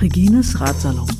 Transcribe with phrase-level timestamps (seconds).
[0.00, 1.19] Regines Ratsalon.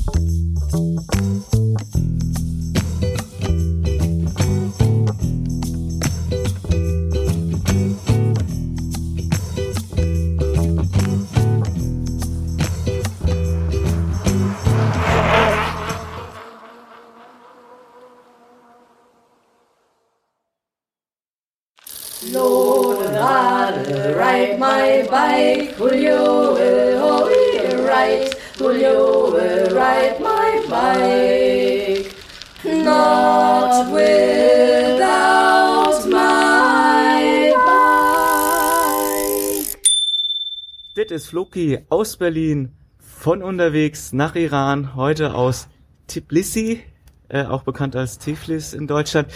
[41.31, 45.69] Floki aus Berlin, von unterwegs nach Iran, heute aus
[46.07, 46.83] Tbilisi,
[47.29, 49.29] äh, auch bekannt als Tiflis in Deutschland.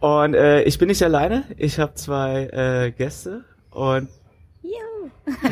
[0.00, 4.08] Und äh, ich bin nicht alleine, ich habe zwei äh, Gäste und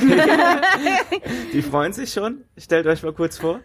[1.53, 2.43] die freuen sich schon.
[2.57, 3.61] Stellt euch mal kurz vor.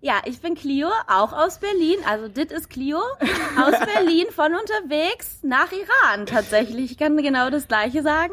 [0.00, 1.98] Ja, ich bin Clio, auch aus Berlin.
[2.06, 6.92] Also dit ist Clio aus Berlin von unterwegs nach Iran tatsächlich.
[6.92, 8.32] Ich kann genau das gleiche sagen.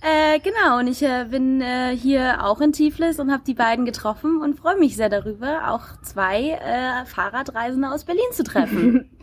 [0.00, 3.84] Äh, genau, und ich äh, bin äh, hier auch in Tiflis und habe die beiden
[3.84, 9.10] getroffen und freue mich sehr darüber, auch zwei äh, Fahrradreisende aus Berlin zu treffen.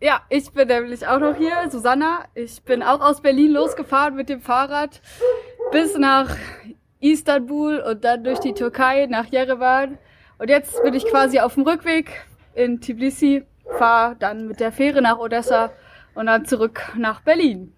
[0.00, 2.26] Ja, ich bin nämlich auch noch hier, Susanna.
[2.34, 5.00] Ich bin auch aus Berlin losgefahren mit dem Fahrrad
[5.72, 6.36] bis nach
[7.00, 9.96] Istanbul und dann durch die Türkei nach Yerevan.
[10.36, 13.44] Und jetzt bin ich quasi auf dem Rückweg in Tbilisi,
[13.78, 15.70] fahre dann mit der Fähre nach Odessa
[16.14, 17.72] und dann zurück nach Berlin.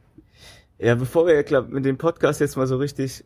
[0.78, 3.24] Ja, bevor wir glaub, mit dem Podcast jetzt mal so richtig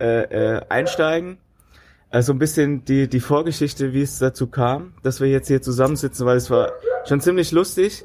[0.00, 1.38] äh, äh, einsteigen,
[2.10, 6.24] also ein bisschen die, die Vorgeschichte, wie es dazu kam, dass wir jetzt hier zusammensitzen,
[6.24, 6.72] weil es war
[7.06, 8.04] schon ziemlich lustig.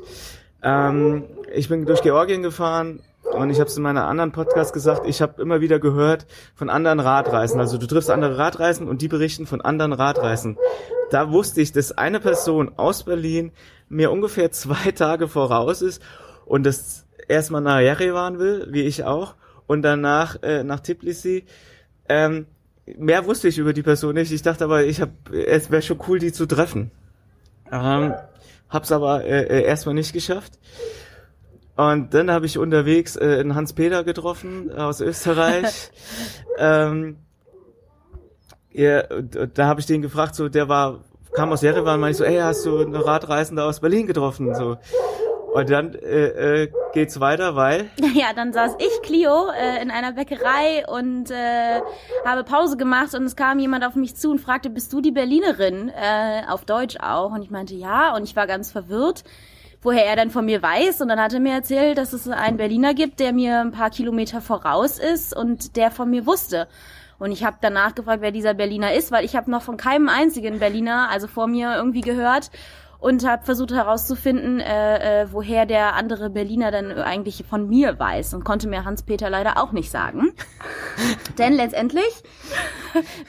[0.62, 3.00] Ähm, ich bin durch Georgien gefahren
[3.32, 6.70] und ich habe es in meiner anderen Podcast gesagt, ich habe immer wieder gehört von
[6.70, 7.60] anderen Radreisen.
[7.60, 10.58] Also du triffst andere Radreisen und die berichten von anderen Radreisen.
[11.12, 13.52] Da wusste ich, dass eine Person aus Berlin
[13.88, 16.02] mir ungefähr zwei Tage voraus ist
[16.46, 19.36] und das erstmal nach Yerevan will, wie ich auch,
[19.68, 21.46] und danach äh, nach Tbilisi.
[22.10, 22.48] Ähm,
[22.98, 24.32] mehr wusste ich über die Person nicht.
[24.32, 26.92] Ich dachte aber, ich hab, es wäre schon cool, die zu treffen.
[27.72, 28.14] Ähm,
[28.70, 30.60] hab's aber äh, äh, erstmal nicht geschafft.
[31.76, 35.92] Und dann habe ich unterwegs äh, einen Hans-Peter getroffen aus Österreich.
[36.58, 37.18] ähm,
[38.72, 42.12] ja, und, und da habe ich den gefragt, so der war, kam aus Jerewan, meinte
[42.12, 44.54] ich so, ey, hast du eine Radreisende aus Berlin getroffen?
[44.54, 44.78] So.
[45.54, 47.90] Und dann äh, äh, geht's weiter, weil.
[48.14, 51.82] Ja, dann saß ich, Clio, äh, in einer Bäckerei und äh,
[52.26, 55.12] habe Pause gemacht und es kam jemand auf mich zu und fragte, bist du die
[55.12, 55.90] Berlinerin?
[55.90, 57.32] Äh, auf Deutsch auch.
[57.32, 58.16] Und ich meinte, ja.
[58.16, 59.24] Und ich war ganz verwirrt,
[59.84, 61.02] woher er denn von mir weiß.
[61.02, 63.92] Und dann hat er mir erzählt, dass es einen Berliner gibt, der mir ein paar
[63.92, 66.68] Kilometer voraus ist und der von mir wusste.
[67.20, 70.10] Und ich habe danach gefragt, wer dieser Berliner ist, weil ich habe noch von keinem
[70.10, 72.50] einzigen Berliner, also vor mir, irgendwie gehört
[73.04, 78.34] und habe versucht herauszufinden, äh, äh, woher der andere Berliner dann eigentlich von mir weiß
[78.34, 80.32] und konnte mir Hans-Peter leider auch nicht sagen.
[81.38, 82.24] Denn letztendlich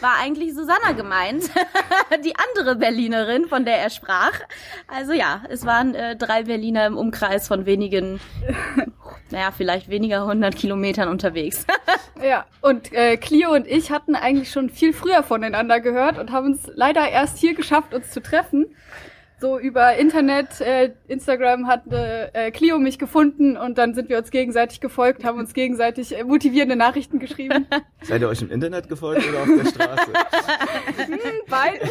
[0.01, 1.51] war eigentlich Susanna gemeint,
[2.25, 4.31] die andere Berlinerin, von der er sprach.
[4.87, 8.21] Also ja, es waren äh, drei Berliner im Umkreis von wenigen,
[9.31, 11.67] naja, vielleicht weniger hundert Kilometern unterwegs.
[12.23, 16.47] Ja, und äh, Clio und ich hatten eigentlich schon viel früher voneinander gehört und haben
[16.47, 18.67] uns leider erst hier geschafft, uns zu treffen
[19.41, 24.31] so über Internet, äh, Instagram hat äh, Clio mich gefunden und dann sind wir uns
[24.31, 27.67] gegenseitig gefolgt, haben uns gegenseitig äh, motivierende Nachrichten geschrieben.
[28.03, 30.13] Seid ihr euch im Internet gefolgt oder auf der Straße?
[31.07, 31.91] hm, beides.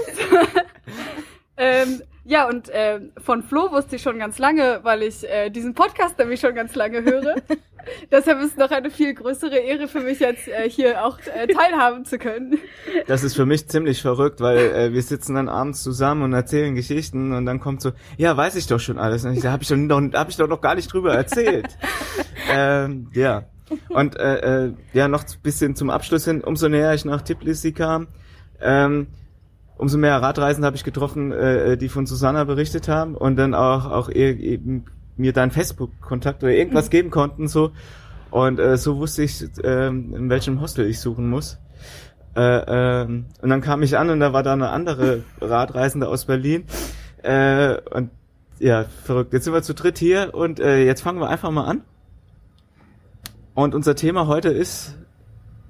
[1.58, 5.74] ähm, ja, und äh, von Flo wusste ich schon ganz lange, weil ich äh, diesen
[5.74, 7.36] Podcast nämlich schon ganz lange höre.
[8.12, 11.48] Deshalb ist es noch eine viel größere Ehre für mich, jetzt äh, hier auch äh,
[11.48, 12.58] teilhaben zu können.
[13.08, 16.76] Das ist für mich ziemlich verrückt, weil äh, wir sitzen dann abends zusammen und erzählen
[16.76, 19.26] Geschichten und dann kommt so, ja, weiß ich doch schon alles.
[19.26, 21.68] Und ich, da habe ich, doch noch, hab ich doch noch gar nicht drüber erzählt.
[22.52, 23.46] ähm, ja.
[23.90, 27.72] Und äh, äh, ja, noch ein bisschen zum Abschluss hin, umso näher ich nach Tbilisi
[27.72, 28.08] kam,
[28.62, 29.08] ähm,
[29.78, 33.90] umso mehr Radreisen habe ich getroffen, äh, die von Susanna berichtet haben und dann auch,
[33.90, 34.86] auch eben
[35.18, 37.72] mir dann Facebook-Kontakt oder irgendwas geben konnten so
[38.32, 41.60] und äh, so wusste ich, äh, in welchem Hostel ich suchen muss.
[42.36, 46.26] Äh, ähm, und dann kam ich an und da war da eine andere Radreisende aus
[46.26, 46.66] Berlin
[47.22, 48.10] äh, und
[48.60, 49.34] ja, verrückt.
[49.34, 51.82] Jetzt sind wir zu dritt hier und äh, jetzt fangen wir einfach mal an.
[53.54, 54.96] Und unser Thema heute ist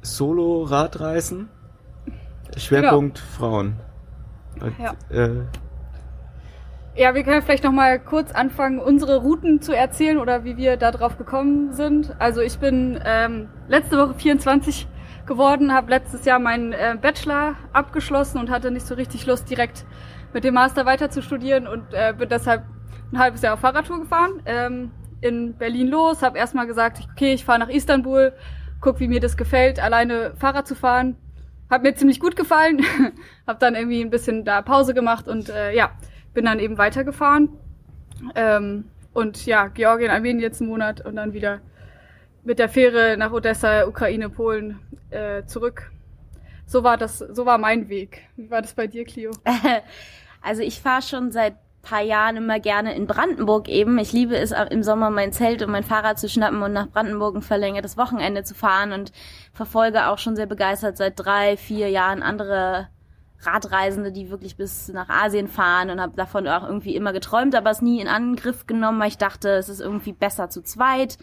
[0.03, 1.49] Solo-Radreisen,
[2.55, 3.75] Schwerpunkt Frauen.
[4.61, 4.93] Und, Ja.
[5.09, 5.41] äh,
[6.95, 10.77] ja, wir können vielleicht noch mal kurz anfangen, unsere Routen zu erzählen oder wie wir
[10.77, 12.15] da drauf gekommen sind.
[12.19, 14.87] Also ich bin ähm, letzte Woche 24
[15.25, 19.85] geworden, habe letztes Jahr meinen äh, Bachelor abgeschlossen und hatte nicht so richtig Lust, direkt
[20.33, 22.63] mit dem Master weiter zu studieren und äh, bin deshalb
[23.11, 24.41] ein halbes Jahr auf Fahrradtour gefahren.
[24.45, 24.91] Ähm,
[25.21, 28.33] in Berlin los, habe erstmal gesagt, okay, ich fahre nach Istanbul,
[28.81, 31.15] guck, wie mir das gefällt, alleine Fahrrad zu fahren.
[31.71, 32.81] Hat mir ziemlich gut gefallen,
[33.47, 35.91] habe dann irgendwie ein bisschen da Pause gemacht und äh, ja,
[36.33, 37.49] bin dann eben weitergefahren.
[38.35, 41.61] Ähm, und ja, Georgien, Armenien jetzt einen Monat und dann wieder
[42.43, 44.79] mit der Fähre nach Odessa, Ukraine, Polen
[45.11, 45.91] äh, zurück.
[46.65, 48.21] So war das, so war mein Weg.
[48.35, 49.31] Wie war das bei dir, Clio?
[50.45, 53.99] Also ich fahre schon seit paar Jahren immer gerne in Brandenburg eben.
[53.99, 57.35] Ich liebe es im Sommer mein Zelt und mein Fahrrad zu schnappen und nach Brandenburg
[57.35, 59.11] ein verlängertes Wochenende zu fahren und
[59.53, 62.87] verfolge auch schon sehr begeistert seit drei, vier Jahren andere
[63.45, 67.71] Radreisende, die wirklich bis nach Asien fahren und habe davon auch irgendwie immer geträumt, aber
[67.71, 71.17] es nie in Angriff genommen, weil ich dachte, es ist irgendwie besser zu zweit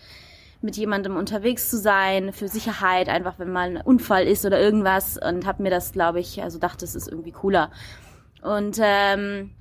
[0.62, 5.16] mit jemandem unterwegs zu sein, für Sicherheit, einfach wenn mal ein Unfall ist oder irgendwas
[5.16, 7.70] und habe mir das, glaube ich, also dachte, es ist irgendwie cooler.
[8.42, 9.52] Und ähm,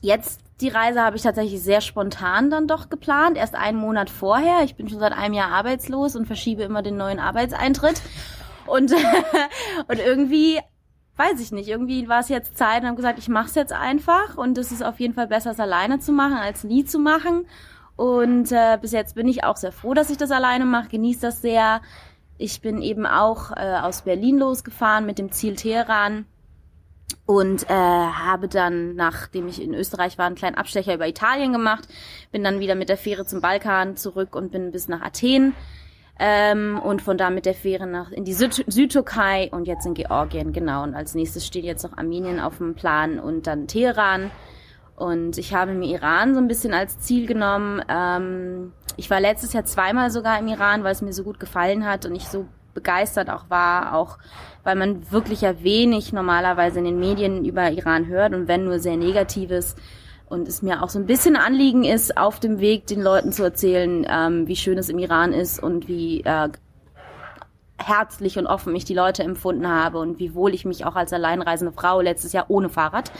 [0.00, 4.62] jetzt die Reise habe ich tatsächlich sehr spontan dann doch geplant, erst einen Monat vorher.
[4.62, 8.00] Ich bin schon seit einem Jahr arbeitslos und verschiebe immer den neuen Arbeitseintritt.
[8.66, 8.92] Und,
[9.88, 10.60] und irgendwie,
[11.16, 13.72] weiß ich nicht, irgendwie war es jetzt Zeit und habe gesagt, ich mache es jetzt
[13.72, 16.98] einfach und es ist auf jeden Fall besser, es alleine zu machen, als nie zu
[16.98, 17.46] machen.
[17.96, 21.20] Und äh, bis jetzt bin ich auch sehr froh, dass ich das alleine mache, genieße
[21.20, 21.80] das sehr.
[22.36, 26.26] Ich bin eben auch äh, aus Berlin losgefahren mit dem Ziel Teheran
[27.26, 31.86] und äh, habe dann, nachdem ich in Österreich war, einen kleinen Abstecher über Italien gemacht,
[32.32, 35.54] bin dann wieder mit der Fähre zum Balkan zurück und bin bis nach Athen
[36.18, 39.94] ähm, und von da mit der Fähre nach in die Süd Südtürkei und jetzt in
[39.94, 40.84] Georgien, genau.
[40.84, 44.30] Und als nächstes steht jetzt noch Armenien auf dem Plan und dann Teheran.
[44.96, 47.82] Und ich habe mir Iran so ein bisschen als Ziel genommen.
[47.88, 51.84] Ähm, ich war letztes Jahr zweimal sogar im Iran, weil es mir so gut gefallen
[51.84, 54.18] hat und ich so begeistert auch war, auch
[54.62, 58.78] weil man wirklich ja wenig normalerweise in den Medien über Iran hört und wenn nur
[58.78, 59.76] sehr Negatives.
[60.34, 63.44] Und es mir auch so ein bisschen Anliegen ist, auf dem Weg den Leuten zu
[63.44, 66.48] erzählen, ähm, wie schön es im Iran ist und wie äh,
[67.78, 71.12] herzlich und offen ich die Leute empfunden habe und wie wohl ich mich auch als
[71.12, 73.12] alleinreisende Frau letztes Jahr ohne Fahrrad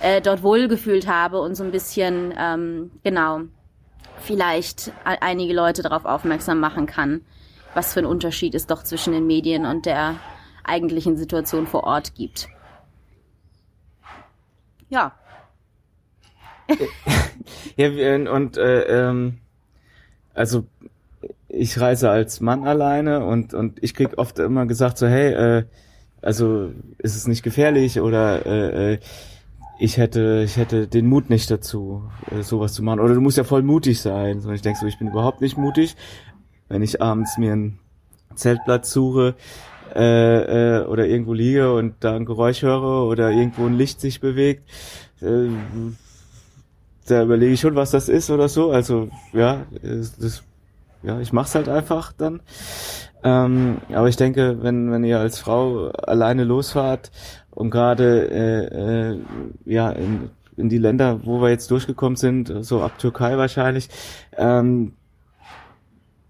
[0.00, 3.40] äh, dort wohlgefühlt habe und so ein bisschen, ähm, genau,
[4.18, 7.22] vielleicht einige Leute darauf aufmerksam machen kann,
[7.74, 10.14] was für ein Unterschied es doch zwischen den Medien und der
[10.62, 12.48] eigentlichen Situation vor Ort gibt.
[14.90, 15.12] Ja.
[17.76, 17.88] Ja,
[18.30, 19.38] und äh, ähm,
[20.34, 20.64] also
[21.48, 25.64] ich reise als Mann alleine und und ich krieg oft immer gesagt so hey äh,
[26.22, 28.98] also ist es nicht gefährlich oder äh, äh
[29.78, 33.00] ich hätte ich hätte den Mut nicht dazu äh, sowas zu machen.
[33.00, 34.38] Oder du musst ja voll mutig sein.
[34.38, 35.96] Und ich denke so ich bin überhaupt nicht mutig.
[36.68, 37.80] Wenn ich abends mir einen
[38.36, 39.34] Zeltplatz suche
[39.94, 44.20] äh, äh, oder irgendwo liege und da ein Geräusch höre oder irgendwo ein Licht sich
[44.20, 44.70] bewegt,
[45.20, 45.48] äh,
[47.06, 48.70] da überlege ich schon, was das ist oder so.
[48.70, 50.42] Also ja, das,
[51.02, 52.40] ja, ich mach's halt einfach dann.
[53.24, 57.10] Ähm, aber ich denke, wenn wenn ihr als Frau alleine losfahrt
[57.50, 59.18] und gerade äh, äh,
[59.64, 63.88] ja in, in die Länder, wo wir jetzt durchgekommen sind, so ab Türkei wahrscheinlich,
[64.36, 64.92] ähm,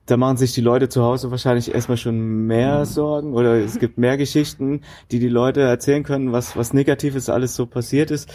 [0.06, 2.84] da machen sich die Leute zu Hause wahrscheinlich erstmal schon mehr mhm.
[2.84, 7.54] Sorgen oder es gibt mehr Geschichten, die die Leute erzählen können, was, was Negatives alles
[7.54, 8.28] so passiert ist.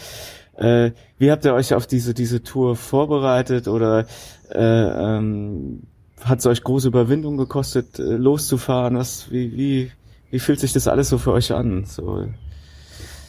[0.58, 4.06] Äh, wie habt ihr euch auf diese, diese Tour vorbereitet oder
[4.50, 5.84] äh, ähm,
[6.24, 8.96] hat es euch große Überwindung gekostet, äh, loszufahren?
[8.96, 9.92] Was, wie, wie,
[10.30, 11.84] wie fühlt sich das alles so für euch an?
[11.84, 12.26] So.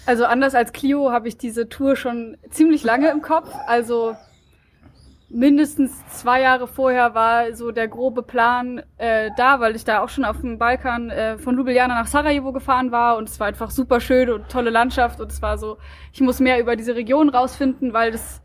[0.07, 3.53] Also anders als Clio habe ich diese Tour schon ziemlich lange im Kopf.
[3.67, 4.15] Also
[5.29, 10.09] mindestens zwei Jahre vorher war so der grobe Plan äh, da, weil ich da auch
[10.09, 13.69] schon auf dem Balkan äh, von Ljubljana nach Sarajevo gefahren war und es war einfach
[13.69, 15.77] super schön und tolle Landschaft und es war so,
[16.11, 18.41] ich muss mehr über diese Region rausfinden, weil das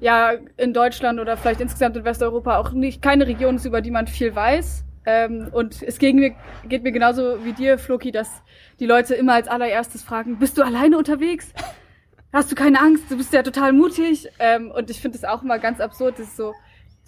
[0.00, 3.90] ja in Deutschland oder vielleicht insgesamt in Westeuropa auch nicht keine Region ist, über die
[3.90, 4.84] man viel weiß.
[5.06, 6.34] Ähm, und es geht mir,
[6.68, 8.42] geht mir genauso wie dir, Floki, dass
[8.80, 11.52] die Leute immer als allererstes fragen, bist du alleine unterwegs?
[12.36, 14.28] Hast du keine Angst, du bist ja total mutig.
[14.38, 16.52] Ähm, und ich finde es auch immer ganz absurd, dass so,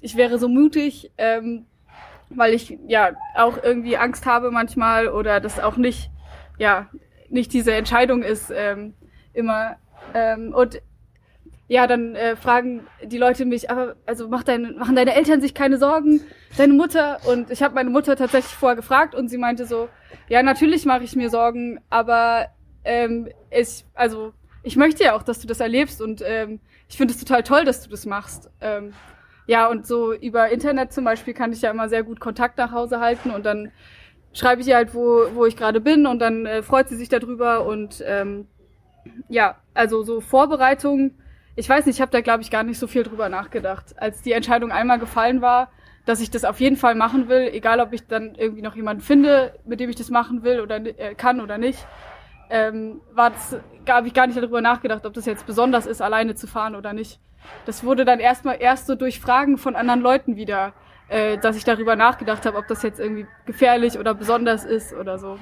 [0.00, 1.66] ich wäre so mutig, ähm,
[2.30, 6.10] weil ich ja auch irgendwie Angst habe manchmal oder das auch nicht,
[6.58, 6.88] ja,
[7.28, 8.94] nicht diese Entscheidung ist ähm,
[9.34, 9.76] immer.
[10.14, 10.80] Ähm, und
[11.66, 15.52] ja, dann äh, fragen die Leute mich, aber also mach dein, machen deine Eltern sich
[15.52, 16.22] keine Sorgen,
[16.56, 19.90] deine Mutter und ich habe meine Mutter tatsächlich vorher gefragt und sie meinte so,
[20.30, 22.46] ja natürlich mache ich mir Sorgen, aber
[22.84, 24.32] ähm, ich also
[24.62, 27.64] ich möchte ja auch, dass du das erlebst und ähm, ich finde es total toll,
[27.64, 28.50] dass du das machst.
[28.60, 28.92] Ähm,
[29.46, 32.72] ja, und so über Internet zum Beispiel kann ich ja immer sehr gut Kontakt nach
[32.72, 33.72] Hause halten und dann
[34.32, 37.08] schreibe ich ihr halt, wo, wo ich gerade bin und dann äh, freut sie sich
[37.08, 38.46] darüber und ähm,
[39.28, 41.12] ja, also so Vorbereitung,
[41.56, 43.94] ich weiß nicht, ich habe da glaube ich gar nicht so viel drüber nachgedacht.
[43.96, 45.70] Als die Entscheidung einmal gefallen war,
[46.04, 49.02] dass ich das auf jeden Fall machen will, egal ob ich dann irgendwie noch jemanden
[49.02, 51.86] finde, mit dem ich das machen will oder äh, kann oder nicht,
[52.50, 53.56] ähm, war das,
[53.88, 56.92] habe ich gar nicht darüber nachgedacht, ob das jetzt besonders ist, alleine zu fahren oder
[56.92, 57.20] nicht.
[57.66, 60.72] Das wurde dann erstmal erst so durch Fragen von anderen Leuten wieder,
[61.08, 65.18] äh, dass ich darüber nachgedacht habe, ob das jetzt irgendwie gefährlich oder besonders ist oder
[65.18, 65.38] so.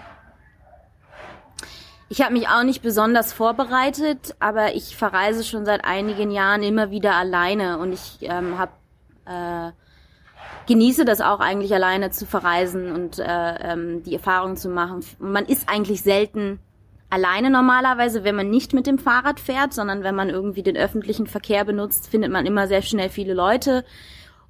[2.09, 6.91] Ich habe mich auch nicht besonders vorbereitet, aber ich verreise schon seit einigen Jahren immer
[6.91, 8.79] wieder alleine und ich ähm, hab,
[9.25, 9.73] äh,
[10.69, 15.05] genieße das auch eigentlich alleine zu verreisen und äh, ähm, die Erfahrung zu machen.
[15.19, 16.61] Man ist eigentlich selten
[17.11, 21.27] alleine normalerweise, wenn man nicht mit dem Fahrrad fährt, sondern wenn man irgendwie den öffentlichen
[21.27, 23.85] Verkehr benutzt, findet man immer sehr schnell viele Leute.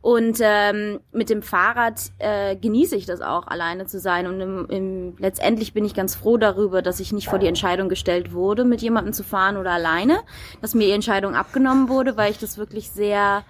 [0.02, 4.28] Und ähm, mit dem Fahrrad äh, genieße ich das auch, alleine zu sein.
[4.28, 7.88] Und im, im, letztendlich bin ich ganz froh darüber, dass ich nicht vor die Entscheidung
[7.88, 10.20] gestellt wurde, mit jemandem zu fahren oder alleine,
[10.60, 13.42] dass mir die Entscheidung abgenommen wurde, weil ich das wirklich sehr,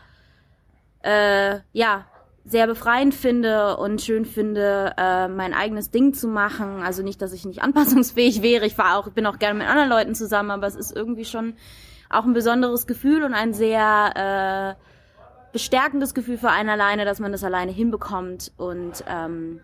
[1.02, 2.06] äh, ja,
[2.46, 6.82] sehr befreiend finde und schön finde, äh, mein eigenes Ding zu machen.
[6.82, 8.64] Also nicht, dass ich nicht anpassungsfähig wäre.
[8.66, 11.54] Ich war auch, bin auch gerne mit anderen Leuten zusammen, aber es ist irgendwie schon
[12.08, 17.32] auch ein besonderes Gefühl und ein sehr äh, bestärkendes Gefühl für einen alleine, dass man
[17.32, 18.52] das alleine hinbekommt.
[18.56, 19.60] Und ähm,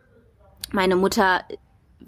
[0.73, 1.43] meine Mutter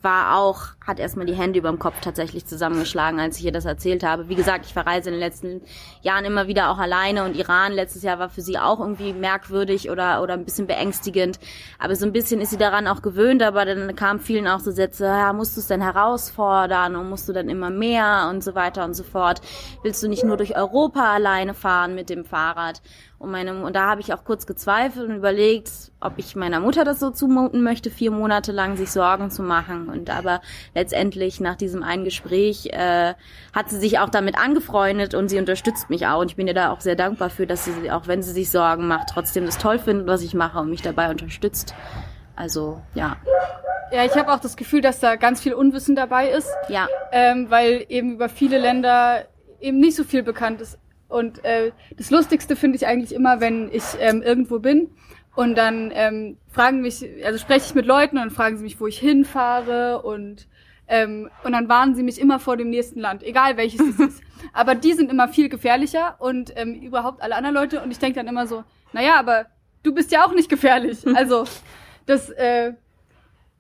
[0.03, 3.65] war auch, hat erstmal die Hände über dem Kopf tatsächlich zusammengeschlagen, als ich ihr das
[3.65, 4.29] erzählt habe.
[4.29, 5.63] Wie gesagt, ich verreise in den letzten
[6.03, 9.91] Jahren immer wieder auch alleine und Iran letztes Jahr war für sie auch irgendwie merkwürdig
[9.91, 11.39] oder, oder ein bisschen beängstigend.
[11.79, 14.71] Aber so ein bisschen ist sie daran auch gewöhnt, aber dann kamen vielen auch so
[14.71, 18.55] Sätze, ja, musst du es denn herausfordern und musst du dann immer mehr und so
[18.55, 19.41] weiter und so fort.
[19.83, 22.83] Willst du nicht nur durch Europa alleine fahren mit dem Fahrrad?
[23.25, 26.85] Und, meine, und da habe ich auch kurz gezweifelt und überlegt, ob ich meiner Mutter
[26.85, 29.89] das so zumuten möchte, vier Monate lang sich Sorgen zu machen.
[29.89, 30.43] Und aber
[30.75, 33.15] letztendlich nach diesem einen Gespräch äh,
[33.55, 36.21] hat sie sich auch damit angefreundet und sie unterstützt mich auch.
[36.21, 38.51] Und ich bin ihr da auch sehr dankbar für, dass sie, auch wenn sie sich
[38.51, 41.75] Sorgen macht, trotzdem das toll findet, was ich mache und mich dabei unterstützt.
[42.37, 43.17] Also ja.
[43.91, 46.51] Ja, ich habe auch das Gefühl, dass da ganz viel Unwissen dabei ist.
[46.69, 46.89] Ja.
[47.11, 49.25] Ähm, weil eben über viele Länder
[49.61, 50.79] eben nicht so viel bekannt ist.
[51.15, 54.91] Und äh, das Lustigste finde ich eigentlich immer, wenn ich ähm, irgendwo bin
[55.37, 58.89] und dann ähm, fragen mich, also spreche ich mit Leuten und fragen sie mich, wo
[58.89, 60.49] ich hinfahre und
[60.89, 64.23] ähm, und dann warnen sie mich immer vor dem nächsten Land, egal welches es ist.
[64.53, 68.17] Aber die sind immer viel gefährlicher und ähm, überhaupt alle anderen Leute und ich denke
[68.19, 69.47] dann immer so, naja, aber
[69.85, 70.99] du bist ja auch nicht gefährlich.
[71.15, 71.45] Also
[72.07, 72.73] das äh,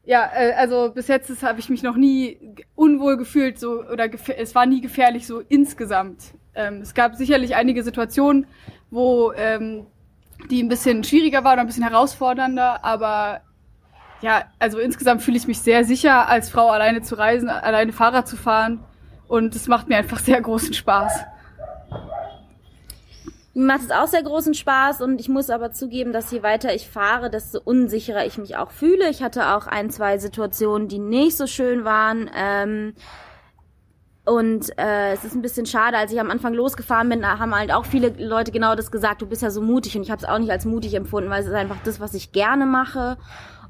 [0.04, 2.37] ja, äh, also bis jetzt habe ich mich noch nie
[2.75, 6.34] unwohl gefühlt so oder es war nie gefährlich so insgesamt.
[6.54, 8.46] Ähm, es gab sicherlich einige Situationen,
[8.90, 9.87] wo ähm,
[10.50, 13.40] die ein bisschen schwieriger waren ein bisschen herausfordernder, aber
[14.20, 18.28] ja, also insgesamt fühle ich mich sehr sicher, als Frau alleine zu reisen, alleine Fahrrad
[18.28, 18.84] zu fahren
[19.28, 21.20] und es macht mir einfach sehr großen Spaß.
[23.56, 26.75] Mir macht es auch sehr großen Spaß und ich muss aber zugeben, dass je weiter
[26.75, 29.08] ich fahre, desto unsicherer ich mich auch fühle.
[29.11, 32.28] Ich hatte auch ein, zwei Situationen, die nicht so schön waren.
[32.34, 32.94] Ähm,
[34.25, 37.54] und äh, es ist ein bisschen schade, als ich am Anfang losgefahren bin, da haben
[37.54, 40.23] halt auch viele Leute genau das gesagt, du bist ja so mutig und ich habe
[40.23, 43.19] es auch nicht als mutig empfunden, weil es ist einfach das, was ich gerne mache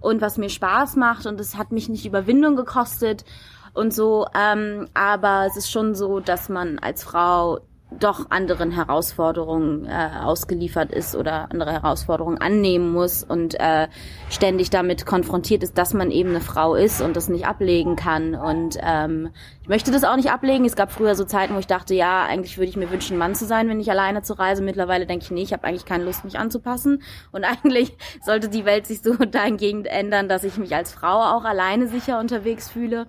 [0.00, 3.24] und was mir Spaß macht und es hat mich nicht Überwindung gekostet
[3.72, 4.26] und so.
[4.32, 7.58] Ähm, aber es ist schon so, dass man als Frau
[7.98, 13.88] doch anderen Herausforderungen äh, ausgeliefert ist oder andere Herausforderungen annehmen muss und äh,
[14.30, 18.34] ständig damit konfrontiert ist, dass man eben eine Frau ist und das nicht ablegen kann.
[18.34, 19.30] Und ähm,
[19.62, 20.64] ich möchte das auch nicht ablegen.
[20.64, 23.34] Es gab früher so Zeiten, wo ich dachte, ja, eigentlich würde ich mir wünschen, Mann
[23.34, 24.62] zu sein, wenn ich alleine zu reise.
[24.62, 27.02] Mittlerweile denke ich, nee, ich habe eigentlich keine Lust, mich anzupassen.
[27.32, 31.44] Und eigentlich sollte die Welt sich so dahingehend ändern, dass ich mich als Frau auch
[31.44, 33.06] alleine sicher unterwegs fühle.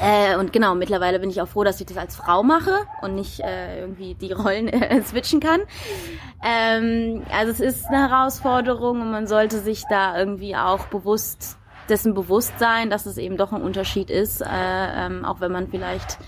[0.00, 3.14] Äh, und genau, mittlerweile bin ich auch froh, dass ich das als Frau mache und
[3.14, 5.60] nicht äh, irgendwie die Rollen äh, switchen kann.
[6.42, 11.56] Ähm, also es ist eine Herausforderung und man sollte sich da irgendwie auch bewusst
[11.88, 15.68] dessen bewusst sein, dass es eben doch ein Unterschied ist, äh, ähm, auch wenn man
[15.68, 16.18] vielleicht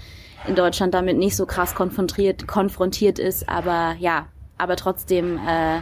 [0.46, 3.48] in Deutschland damit nicht so krass konfrontiert, konfrontiert ist.
[3.48, 4.26] Aber ja,
[4.58, 5.80] aber trotzdem äh,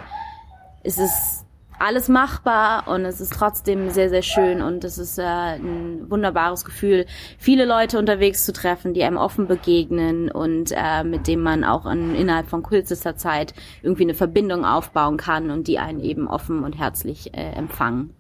[0.83, 1.45] ist es
[1.79, 6.65] alles machbar und es ist trotzdem sehr, sehr schön und es ist äh, ein wunderbares
[6.65, 7.07] Gefühl,
[7.39, 11.87] viele Leute unterwegs zu treffen, die einem offen begegnen und äh, mit dem man auch
[11.87, 16.65] in, innerhalb von kürzester Zeit irgendwie eine Verbindung aufbauen kann und die einen eben offen
[16.65, 18.15] und herzlich äh, empfangen.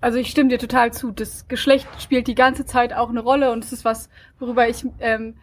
[0.00, 1.10] Also ich stimme dir total zu.
[1.10, 4.86] Das Geschlecht spielt die ganze Zeit auch eine Rolle und es ist was, worüber ich
[5.00, 5.34] ähm,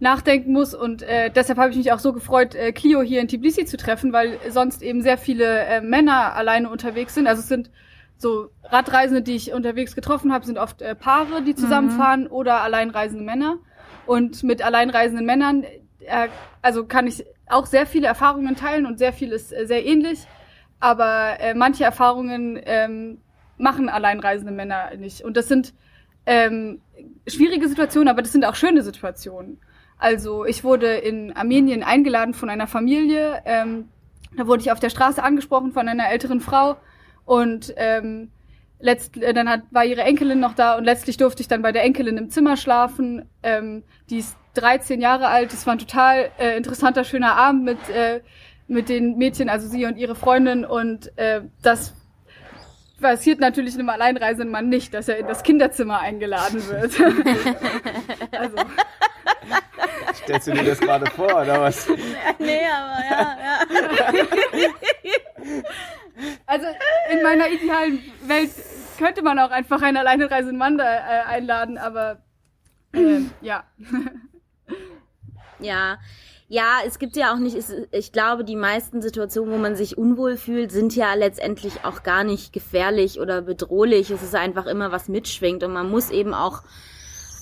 [0.00, 3.28] nachdenken muss und äh, deshalb habe ich mich auch so gefreut, äh, Clio hier in
[3.28, 7.26] Tbilisi zu treffen, weil sonst eben sehr viele äh, Männer alleine unterwegs sind.
[7.26, 7.70] Also es sind
[8.16, 12.32] so Radreisende, die ich unterwegs getroffen habe, sind oft äh, Paare, die zusammenfahren mhm.
[12.32, 13.58] oder alleinreisende Männer.
[14.06, 15.64] Und mit alleinreisenden Männern,
[16.00, 16.28] äh,
[16.62, 20.26] also kann ich auch sehr viele Erfahrungen teilen und sehr viel ist äh, sehr ähnlich.
[20.80, 23.18] Aber äh, manche Erfahrungen ähm,
[23.56, 25.22] machen alleinreisende Männer nicht.
[25.22, 25.74] Und das sind
[26.26, 26.80] ähm,
[27.26, 29.58] schwierige Situationen, aber das sind auch schöne Situationen.
[29.98, 33.42] Also ich wurde in Armenien eingeladen von einer Familie.
[33.44, 33.88] Ähm,
[34.36, 36.76] da wurde ich auf der Straße angesprochen von einer älteren Frau
[37.24, 38.30] und ähm,
[38.78, 41.72] letzt, äh, dann hat, war ihre Enkelin noch da und letztlich durfte ich dann bei
[41.72, 43.28] der Enkelin im Zimmer schlafen.
[43.42, 45.52] Ähm, die ist 13 Jahre alt.
[45.52, 48.20] Es war ein total äh, interessanter, schöner Abend mit äh,
[48.68, 51.94] mit den Mädchen, also sie und ihre Freundin und äh, das
[53.00, 56.92] passiert natürlich einem alleinreisenden Mann nicht, dass er in das Kinderzimmer eingeladen wird.
[58.38, 58.56] also.
[60.14, 61.88] Stellst du dir das gerade vor, oder was?
[62.38, 63.60] Nee, aber ja, ja.
[66.46, 66.66] Also
[67.12, 68.50] in meiner idealen Welt
[68.98, 72.18] könnte man auch einfach einen alleinreisenden Mann da äh, einladen, aber
[72.92, 73.64] äh, ja.
[75.60, 75.98] Ja,
[76.50, 77.56] ja, es gibt ja auch nicht,
[77.90, 82.24] ich glaube, die meisten Situationen, wo man sich unwohl fühlt, sind ja letztendlich auch gar
[82.24, 84.10] nicht gefährlich oder bedrohlich.
[84.10, 86.62] Es ist einfach immer was mitschwingt und man muss eben auch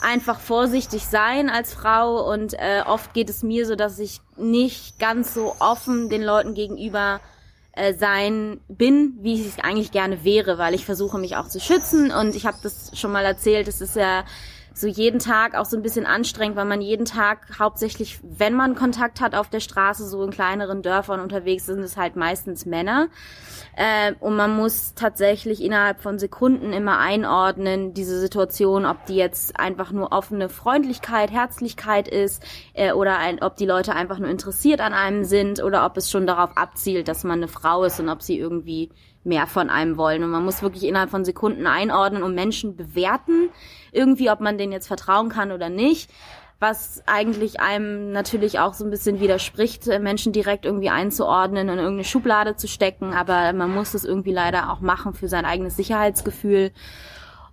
[0.01, 4.99] einfach vorsichtig sein als Frau und äh, oft geht es mir so, dass ich nicht
[4.99, 7.21] ganz so offen den Leuten gegenüber
[7.73, 11.61] äh, sein bin, wie ich es eigentlich gerne wäre, weil ich versuche mich auch zu
[11.61, 14.25] schützen und ich habe das schon mal erzählt, es ist ja
[14.77, 18.75] so jeden Tag auch so ein bisschen anstrengend, weil man jeden Tag hauptsächlich, wenn man
[18.75, 23.09] Kontakt hat auf der Straße, so in kleineren Dörfern unterwegs, sind es halt meistens Männer.
[23.77, 29.61] Äh, und man muss tatsächlich innerhalb von Sekunden immer einordnen, diese Situation, ob die jetzt
[29.61, 32.43] einfach nur offene Freundlichkeit, Herzlichkeit ist
[32.73, 36.11] äh, oder ein, ob die Leute einfach nur interessiert an einem sind oder ob es
[36.11, 38.91] schon darauf abzielt, dass man eine Frau ist und ob sie irgendwie
[39.25, 40.25] mehr von einem wollen.
[40.25, 43.51] Und man muss wirklich innerhalb von Sekunden einordnen und Menschen bewerten,
[43.93, 46.11] irgendwie, ob man denen jetzt vertrauen kann oder nicht.
[46.59, 51.77] Was eigentlich einem natürlich auch so ein bisschen widerspricht, äh, Menschen direkt irgendwie einzuordnen und
[51.77, 53.13] irgendeine Schublade zu stecken.
[53.13, 56.73] Aber man muss das irgendwie leider auch machen für sein eigenes Sicherheitsgefühl.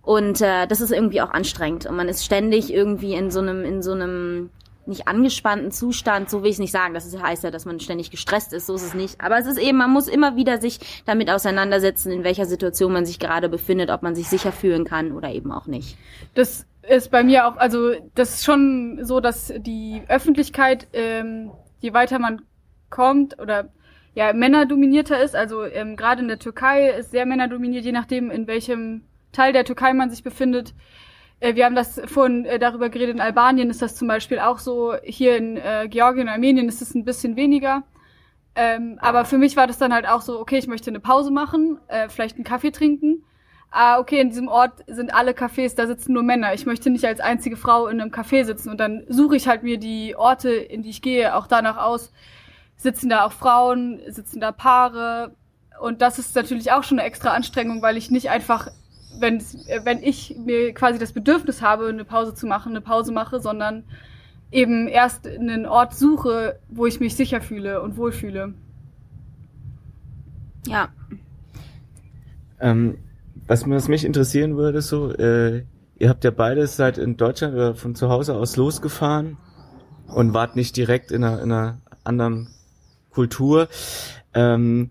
[0.01, 1.85] Und äh, das ist irgendwie auch anstrengend.
[1.85, 4.49] Und man ist ständig irgendwie in so einem, in so einem
[4.85, 6.93] nicht angespannten Zustand, so will ich es nicht sagen.
[6.93, 9.21] Das heißt ja, dass man ständig gestresst ist, so ist es nicht.
[9.21, 13.05] Aber es ist eben, man muss immer wieder sich damit auseinandersetzen, in welcher Situation man
[13.05, 15.97] sich gerade befindet, ob man sich sicher fühlen kann oder eben auch nicht.
[16.35, 21.93] Das ist bei mir auch, also das ist schon so, dass die Öffentlichkeit, ähm, je
[21.93, 22.41] weiter man
[22.89, 23.69] kommt oder
[24.15, 28.47] ja, männerdominierter ist, also ähm, gerade in der Türkei ist sehr männerdominiert, je nachdem, in
[28.47, 30.75] welchem Teil der Türkei man sich befindet,
[31.39, 34.59] äh, wir haben das vorhin äh, darüber geredet, in Albanien ist das zum Beispiel auch
[34.59, 37.83] so, hier in äh, Georgien Armenien ist es ein bisschen weniger.
[38.55, 41.31] Ähm, aber für mich war das dann halt auch so, okay, ich möchte eine Pause
[41.31, 43.23] machen, äh, vielleicht einen Kaffee trinken.
[43.75, 46.53] Ah, okay, in diesem Ort sind alle Cafés, da sitzen nur Männer.
[46.53, 49.63] Ich möchte nicht als einzige Frau in einem Café sitzen und dann suche ich halt
[49.63, 52.13] mir die Orte, in die ich gehe, auch danach aus.
[52.77, 55.35] Sitzen da auch Frauen, sitzen da Paare.
[55.81, 58.69] Und das ist natürlich auch schon eine extra Anstrengung, weil ich nicht einfach
[59.19, 59.41] wenn,
[59.83, 63.83] wenn ich mir quasi das Bedürfnis habe, eine Pause zu machen, eine Pause mache, sondern
[64.51, 68.53] eben erst einen Ort suche, wo ich mich sicher fühle und wohlfühle.
[70.67, 70.89] Ja.
[72.59, 72.97] Ähm,
[73.47, 75.63] was, was mich interessieren würde, so, äh,
[75.97, 79.37] ihr habt ja beides seit in Deutschland oder von zu Hause aus losgefahren
[80.07, 82.49] und wart nicht direkt in einer, in einer anderen
[83.09, 83.67] Kultur.
[84.33, 84.89] Ähm,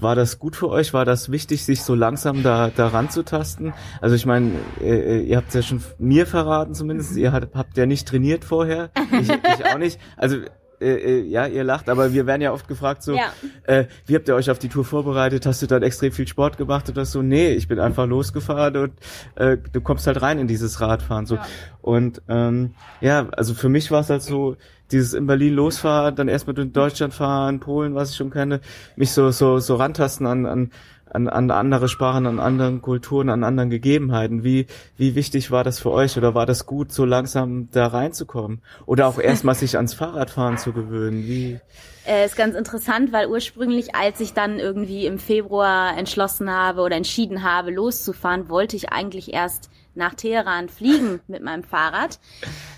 [0.00, 0.94] war das gut für euch?
[0.94, 3.74] War das wichtig, sich so langsam da, da ranzutasten?
[4.00, 7.84] Also ich meine, äh, ihr habt ja schon mir verraten zumindest, ihr habt, habt ja
[7.84, 10.00] nicht trainiert vorher, ich, ich auch nicht.
[10.16, 10.38] Also
[10.80, 13.32] äh, äh, ja, ihr lacht, aber wir werden ja oft gefragt so, ja.
[13.64, 15.46] äh, wie habt ihr euch auf die Tour vorbereitet?
[15.46, 17.22] Hast du dann extrem viel Sport gemacht oder so?
[17.22, 18.92] Nee, ich bin einfach losgefahren und
[19.36, 21.36] äh, du kommst halt rein in dieses Radfahren so.
[21.36, 21.46] Ja.
[21.82, 24.56] Und ähm, ja, also für mich war es halt so,
[24.90, 28.60] dieses in Berlin losfahren, dann erstmal durch Deutschland fahren, Polen, was ich schon kenne,
[28.96, 30.70] mich so so so rantasten an an
[31.14, 34.42] an, an andere Sprachen, an anderen Kulturen, an anderen Gegebenheiten.
[34.42, 34.66] Wie,
[34.96, 38.62] wie wichtig war das für euch oder war das gut, so langsam da reinzukommen?
[38.84, 41.22] Oder auch erstmal sich ans Fahrradfahren zu gewöhnen?
[41.24, 41.60] Wie?
[42.06, 46.96] Äh, ist ganz interessant, weil ursprünglich, als ich dann irgendwie im Februar entschlossen habe oder
[46.96, 52.18] entschieden habe, loszufahren, wollte ich eigentlich erst nach Teheran fliegen mit meinem Fahrrad.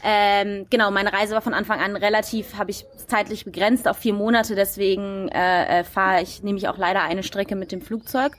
[0.05, 4.15] Ähm, genau, meine Reise war von Anfang an relativ, habe ich zeitlich begrenzt auf vier
[4.15, 8.37] Monate, deswegen äh, äh, fahre ich, nehme ich auch leider eine Strecke mit dem Flugzeug.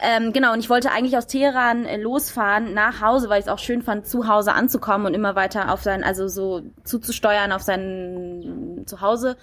[0.00, 3.52] Ähm, genau, und ich wollte eigentlich aus Teheran äh, losfahren nach Hause, weil ich es
[3.52, 7.62] auch schön fand, zu Hause anzukommen und immer weiter auf sein, also so zuzusteuern auf
[7.62, 9.36] sein Zuhause.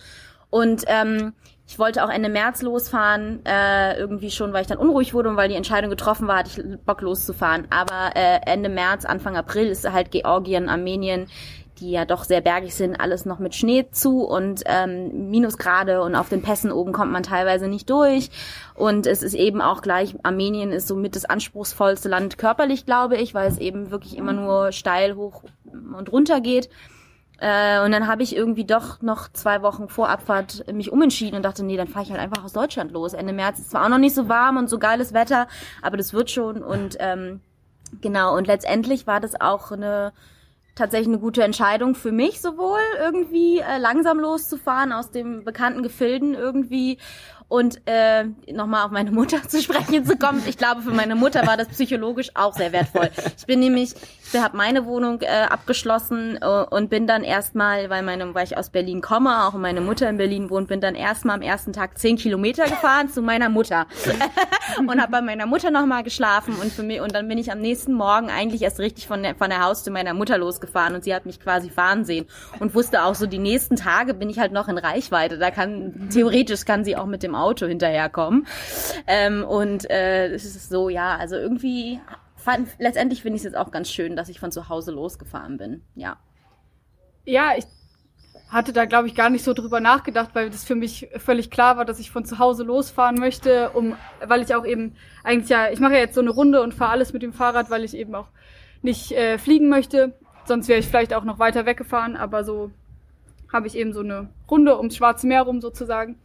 [0.49, 1.33] Und ähm,
[1.69, 5.37] ich wollte auch Ende März losfahren, äh, irgendwie schon, weil ich dann unruhig wurde und
[5.37, 7.67] weil die Entscheidung getroffen war, hatte ich Bock loszufahren.
[7.69, 11.27] Aber äh, Ende März, Anfang April ist halt Georgien, Armenien,
[11.77, 16.15] die ja doch sehr bergig sind, alles noch mit Schnee zu und ähm, Minusgrade und
[16.15, 18.31] auf den Pässen oben kommt man teilweise nicht durch.
[18.73, 23.35] Und es ist eben auch gleich, Armenien ist somit das anspruchsvollste Land körperlich, glaube ich,
[23.35, 25.43] weil es eben wirklich immer nur steil hoch
[25.95, 26.67] und runter geht.
[27.41, 31.43] Äh, und dann habe ich irgendwie doch noch zwei Wochen vor Abfahrt mich umentschieden und
[31.43, 33.13] dachte, nee, dann fahre ich halt einfach aus Deutschland los.
[33.13, 35.47] Ende März ist zwar auch noch nicht so warm und so geiles Wetter,
[35.81, 36.63] aber das wird schon.
[36.63, 37.41] Und ähm,
[38.01, 40.11] genau, und letztendlich war das auch eine
[40.75, 46.35] tatsächlich eine gute Entscheidung für mich sowohl irgendwie äh, langsam loszufahren aus dem bekannten Gefilden
[46.35, 46.97] irgendwie
[47.49, 50.41] und äh, nochmal auf meine Mutter zu sprechen zu kommen.
[50.47, 53.09] Ich glaube, für meine Mutter war das psychologisch auch sehr wertvoll.
[53.37, 58.03] Ich bin nämlich, ich habe meine Wohnung äh, abgeschlossen äh, und bin dann erstmal, weil
[58.03, 61.35] meine, weil ich aus Berlin komme, auch meine Mutter in Berlin wohnt, bin dann erstmal
[61.35, 63.87] am ersten Tag zehn Kilometer gefahren zu meiner Mutter
[64.77, 67.59] und habe bei meiner Mutter nochmal geschlafen und für mich und dann bin ich am
[67.59, 71.13] nächsten Morgen eigentlich erst richtig von der von der Haustür meiner Mutter losgefahren und sie
[71.13, 72.25] hat mich quasi fahren sehen
[72.59, 75.37] und wusste auch so die nächsten Tage bin ich halt noch in Reichweite.
[75.37, 78.47] Da kann theoretisch kann sie auch mit dem Auto hinterherkommen.
[79.07, 81.99] Ähm, und äh, es ist so, ja, also irgendwie
[82.49, 85.57] fand, letztendlich finde ich es jetzt auch ganz schön, dass ich von zu Hause losgefahren
[85.57, 85.83] bin.
[85.95, 86.17] Ja.
[87.25, 87.65] Ja, ich
[88.49, 91.77] hatte da, glaube ich, gar nicht so drüber nachgedacht, weil das für mich völlig klar
[91.77, 95.69] war, dass ich von zu Hause losfahren möchte, um, weil ich auch eben eigentlich ja,
[95.69, 97.95] ich mache ja jetzt so eine Runde und fahre alles mit dem Fahrrad, weil ich
[97.95, 98.29] eben auch
[98.81, 100.15] nicht äh, fliegen möchte.
[100.45, 102.71] Sonst wäre ich vielleicht auch noch weiter weggefahren, aber so
[103.53, 106.17] habe ich eben so eine Runde ums Schwarze Meer rum sozusagen.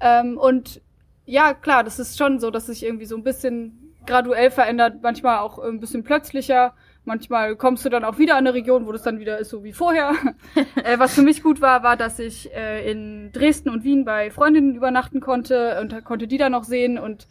[0.00, 0.80] Ähm, und
[1.26, 5.38] ja, klar, das ist schon so, dass sich irgendwie so ein bisschen graduell verändert, manchmal
[5.38, 6.74] auch ein bisschen plötzlicher.
[7.04, 9.64] Manchmal kommst du dann auch wieder an eine Region, wo das dann wieder ist so
[9.64, 10.12] wie vorher.
[10.84, 14.30] äh, was für mich gut war, war, dass ich äh, in Dresden und Wien bei
[14.30, 17.26] Freundinnen übernachten konnte und konnte die dann noch sehen und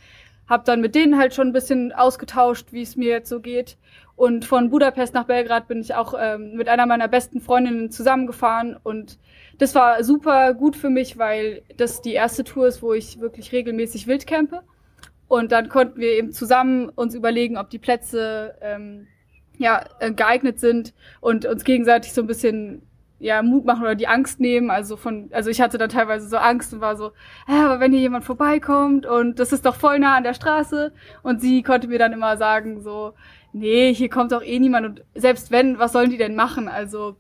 [0.48, 3.78] habe dann mit denen halt schon ein bisschen ausgetauscht, wie es mir jetzt so geht.
[4.16, 8.76] Und von Budapest nach Belgrad bin ich auch ähm, mit einer meiner besten Freundinnen zusammengefahren
[8.84, 9.18] und
[9.60, 13.52] das war super gut für mich, weil das die erste Tour ist, wo ich wirklich
[13.52, 14.62] regelmäßig wild campe.
[15.30, 19.08] Und dann konnten wir eben zusammen uns überlegen, ob die Plätze ähm,
[19.60, 22.82] ja, äh, geeignet sind und uns gegenseitig so ein bisschen
[23.20, 24.72] ja, Mut machen oder die Angst nehmen.
[24.72, 27.12] Also von, also ich hatte dann teilweise so Angst und war so,
[27.48, 30.92] ja, aber wenn hier jemand vorbeikommt und das ist doch voll nah an der Straße.
[31.22, 33.14] Und sie konnte mir dann immer sagen, so,
[33.54, 36.68] nee, hier kommt doch eh niemand und selbst wenn, was sollen die denn machen?
[36.68, 37.18] Also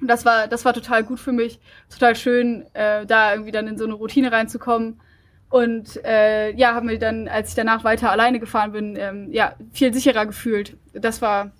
[0.00, 3.78] das war, das war total gut für mich, total schön, äh, da irgendwie dann in
[3.78, 5.00] so eine Routine reinzukommen.
[5.50, 9.54] Und äh, ja, habe mir dann, als ich danach weiter alleine gefahren bin, ähm, ja,
[9.72, 10.76] viel sicherer gefühlt.
[10.92, 11.52] Das war,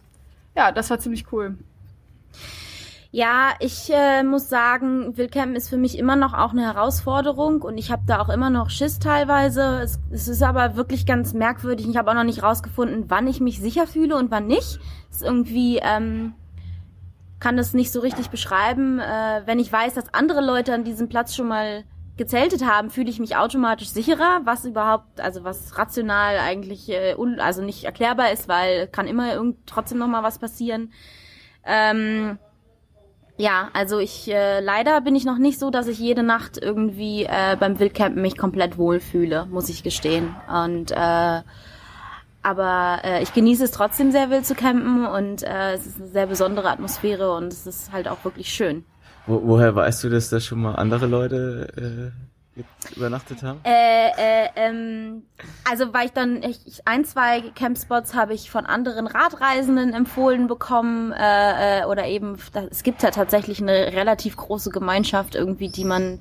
[0.54, 1.56] ja, das war ziemlich cool.
[3.10, 7.78] Ja, ich äh, muss sagen, Wildcampen ist für mich immer noch auch eine Herausforderung und
[7.78, 9.80] ich habe da auch immer noch Schiss teilweise.
[9.82, 11.88] Es, es ist aber wirklich ganz merkwürdig.
[11.88, 14.78] Ich habe auch noch nicht rausgefunden, wann ich mich sicher fühle und wann nicht.
[15.10, 16.34] Ist irgendwie ähm,
[17.40, 18.98] kann das nicht so richtig beschreiben.
[18.98, 21.84] Äh, wenn ich weiß, dass andere Leute an diesem Platz schon mal
[22.18, 27.40] gezeltet haben, fühle ich mich automatisch sicherer, was überhaupt, also was rational eigentlich äh, un,
[27.40, 30.92] also nicht erklärbar ist, weil kann immer irgend, trotzdem noch mal was passieren.
[31.64, 32.38] Ähm,
[33.38, 37.24] ja, also ich äh, leider bin ich noch nicht so, dass ich jede Nacht irgendwie
[37.24, 40.34] äh, beim Wildcampen mich komplett wohlfühle, muss ich gestehen.
[40.52, 41.42] Und äh,
[42.42, 46.08] aber äh, ich genieße es trotzdem sehr wild zu campen und äh, es ist eine
[46.08, 48.84] sehr besondere Atmosphäre und es ist halt auch wirklich schön.
[49.28, 52.12] Wo, woher weißt du, dass da schon mal andere Leute
[52.56, 53.60] äh, übernachtet haben?
[53.62, 55.22] Äh, äh, ähm,
[55.70, 61.12] also weil ich dann ich, ein, zwei Campspots habe ich von anderen Radreisenden empfohlen bekommen
[61.12, 62.38] äh, äh, oder eben
[62.70, 66.20] es gibt ja tatsächlich eine relativ große Gemeinschaft irgendwie, die man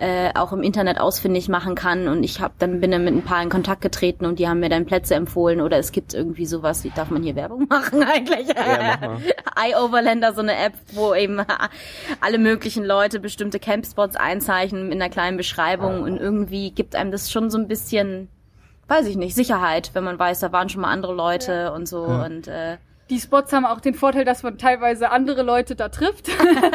[0.00, 2.08] äh, auch im Internet ausfindig machen kann.
[2.08, 4.60] Und ich habe dann bin dann mit ein paar in Kontakt getreten und die haben
[4.60, 8.02] mir dann Plätze empfohlen oder es gibt irgendwie sowas, wie darf man hier Werbung machen
[8.02, 8.48] eigentlich?
[8.48, 9.20] Ja, mach
[9.62, 11.40] iOverlander, so eine App, wo eben
[12.20, 17.30] alle möglichen Leute bestimmte Campspots einzeichnen in einer kleinen Beschreibung und irgendwie gibt einem das
[17.30, 18.28] schon so ein bisschen,
[18.88, 21.68] weiß ich nicht, Sicherheit, wenn man weiß, da waren schon mal andere Leute ja.
[21.74, 22.24] und so ja.
[22.24, 22.78] und äh,
[23.10, 26.30] die Spots haben auch den Vorteil, dass man teilweise andere Leute da trifft.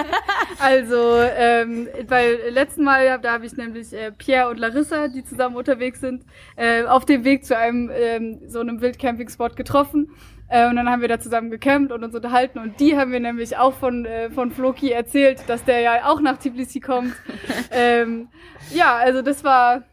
[0.60, 5.56] also, ähm, weil letzten Mal, da habe ich nämlich äh, Pierre und Larissa, die zusammen
[5.56, 6.24] unterwegs sind,
[6.58, 10.12] äh, auf dem Weg zu einem ähm, so einem Wildcamping-Spot getroffen.
[10.50, 12.60] Äh, und dann haben wir da zusammen gecampt und uns unterhalten.
[12.60, 16.20] Und die haben mir nämlich auch von, äh, von Floki erzählt, dass der ja auch
[16.20, 17.14] nach Tbilisi kommt.
[17.72, 18.28] ähm,
[18.72, 19.84] ja, also das war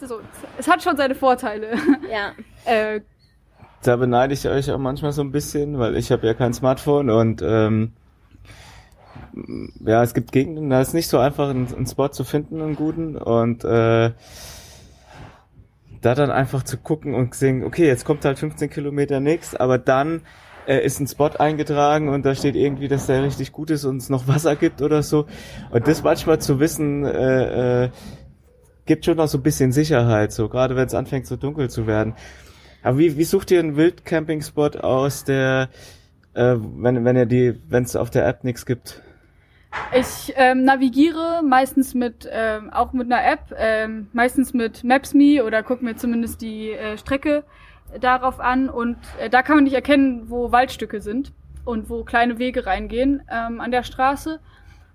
[0.00, 0.20] so,
[0.58, 1.78] es hat schon seine Vorteile.
[2.10, 2.32] Ja.
[2.64, 3.00] äh,
[3.84, 7.10] Da beneide ich euch auch manchmal so ein bisschen, weil ich habe ja kein Smartphone
[7.10, 7.92] und ähm,
[9.84, 12.76] ja, es gibt Gegenden, da ist nicht so einfach, einen, einen Spot zu finden, einen
[12.76, 14.12] guten und äh,
[16.00, 19.76] da dann einfach zu gucken und sehen, okay, jetzt kommt halt 15 Kilometer nix, aber
[19.76, 20.22] dann
[20.66, 23.98] äh, ist ein Spot eingetragen und da steht irgendwie, dass der richtig gut ist und
[23.98, 25.26] es noch Wasser gibt oder so.
[25.70, 27.90] Und das manchmal zu wissen, äh, äh,
[28.86, 31.86] gibt schon noch so ein bisschen Sicherheit, so gerade wenn es anfängt so dunkel zu
[31.86, 32.14] werden.
[32.84, 35.70] Aber wie, wie sucht ihr einen Wildcamping-Spot aus, der,
[36.34, 39.00] äh, wenn, wenn ihr die, wenn es auf der App nichts gibt?
[39.96, 45.62] Ich ähm, navigiere meistens mit, ähm, auch mit einer App, ähm, meistens mit Maps.me oder
[45.62, 47.44] gucke mir zumindest die äh, Strecke
[48.00, 51.32] darauf an und äh, da kann man nicht erkennen, wo Waldstücke sind
[51.64, 54.40] und wo kleine Wege reingehen ähm, an der Straße.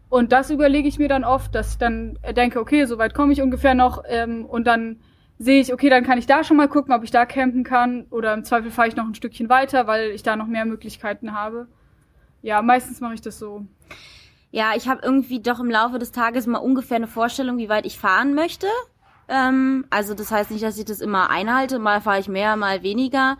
[0.10, 3.34] Und das überlege ich mir dann oft, dass ich dann denke, okay, so weit komme
[3.34, 4.98] ich ungefähr noch ähm, und dann
[5.40, 8.06] sehe ich, okay, dann kann ich da schon mal gucken, ob ich da campen kann
[8.12, 11.34] oder im Zweifel fahre ich noch ein Stückchen weiter, weil ich da noch mehr Möglichkeiten
[11.34, 11.68] habe.
[12.42, 13.66] Ja, meistens mache ich das so.
[14.52, 17.86] Ja, ich habe irgendwie doch im Laufe des Tages mal ungefähr eine Vorstellung, wie weit
[17.86, 18.68] ich fahren möchte.
[19.30, 22.84] Ähm, also das heißt nicht, dass ich das immer einhalte, mal fahre ich mehr, mal
[22.84, 23.38] weniger.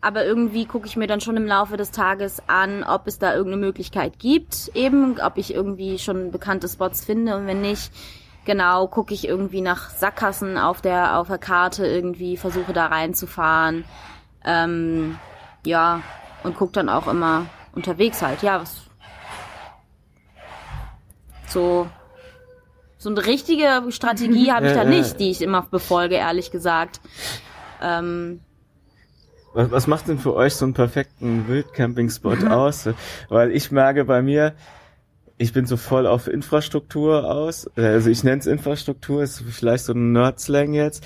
[0.00, 3.34] Aber irgendwie gucke ich mir dann schon im Laufe des Tages an, ob es da
[3.34, 7.92] irgendeine Möglichkeit gibt, eben, ob ich irgendwie schon bekannte Spots finde und wenn nicht,
[8.44, 13.84] genau, gucke ich irgendwie nach Sackgassen auf der auf der Karte irgendwie, versuche da reinzufahren.
[14.44, 15.18] Ähm,
[15.64, 16.02] ja,
[16.42, 18.82] und guck dann auch immer unterwegs halt, ja, was
[21.46, 21.88] so
[22.98, 27.00] so eine richtige Strategie habe ich da nicht, die ich immer befolge, ehrlich gesagt.
[27.80, 28.40] Ähm,
[29.54, 32.88] Was, was macht denn für euch so einen perfekten Wildcamping-Spot aus?
[33.28, 34.54] Weil ich merke bei mir,
[35.38, 37.68] ich bin so voll auf Infrastruktur aus.
[37.76, 41.04] Also ich nenne es Infrastruktur, ist vielleicht so ein Nerd-Slang jetzt.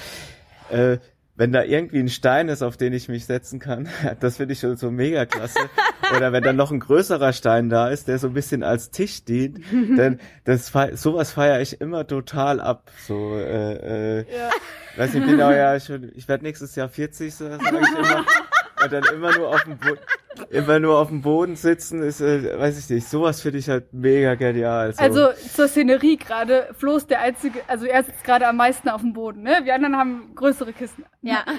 [0.71, 0.99] Äh,
[1.39, 3.89] wenn da irgendwie ein Stein ist, auf den ich mich setzen kann,
[4.21, 5.59] das finde ich schon so mega klasse.
[6.17, 9.25] Oder wenn dann noch ein größerer Stein da ist, der so ein bisschen als Tisch
[9.25, 9.61] dient,
[9.97, 12.91] dann das sowas feiere ich immer total ab.
[13.07, 14.51] So, äh, äh, Ja.
[14.97, 18.25] weiß nicht, bin auch ja schon, ich werde nächstes Jahr 40, so sage ich immer.
[18.87, 20.01] Und dann immer nur auf dem Boden,
[20.51, 23.93] immer nur auf dem Boden sitzen, ist, äh, weiß ich nicht, sowas finde ich halt
[23.93, 24.93] mega genial.
[24.93, 25.03] So.
[25.03, 29.01] Also zur Szenerie gerade, Flo ist der einzige, also er sitzt gerade am meisten auf
[29.01, 29.61] dem Boden, ne?
[29.65, 31.05] Wir anderen haben größere Kisten.
[31.23, 31.45] ja.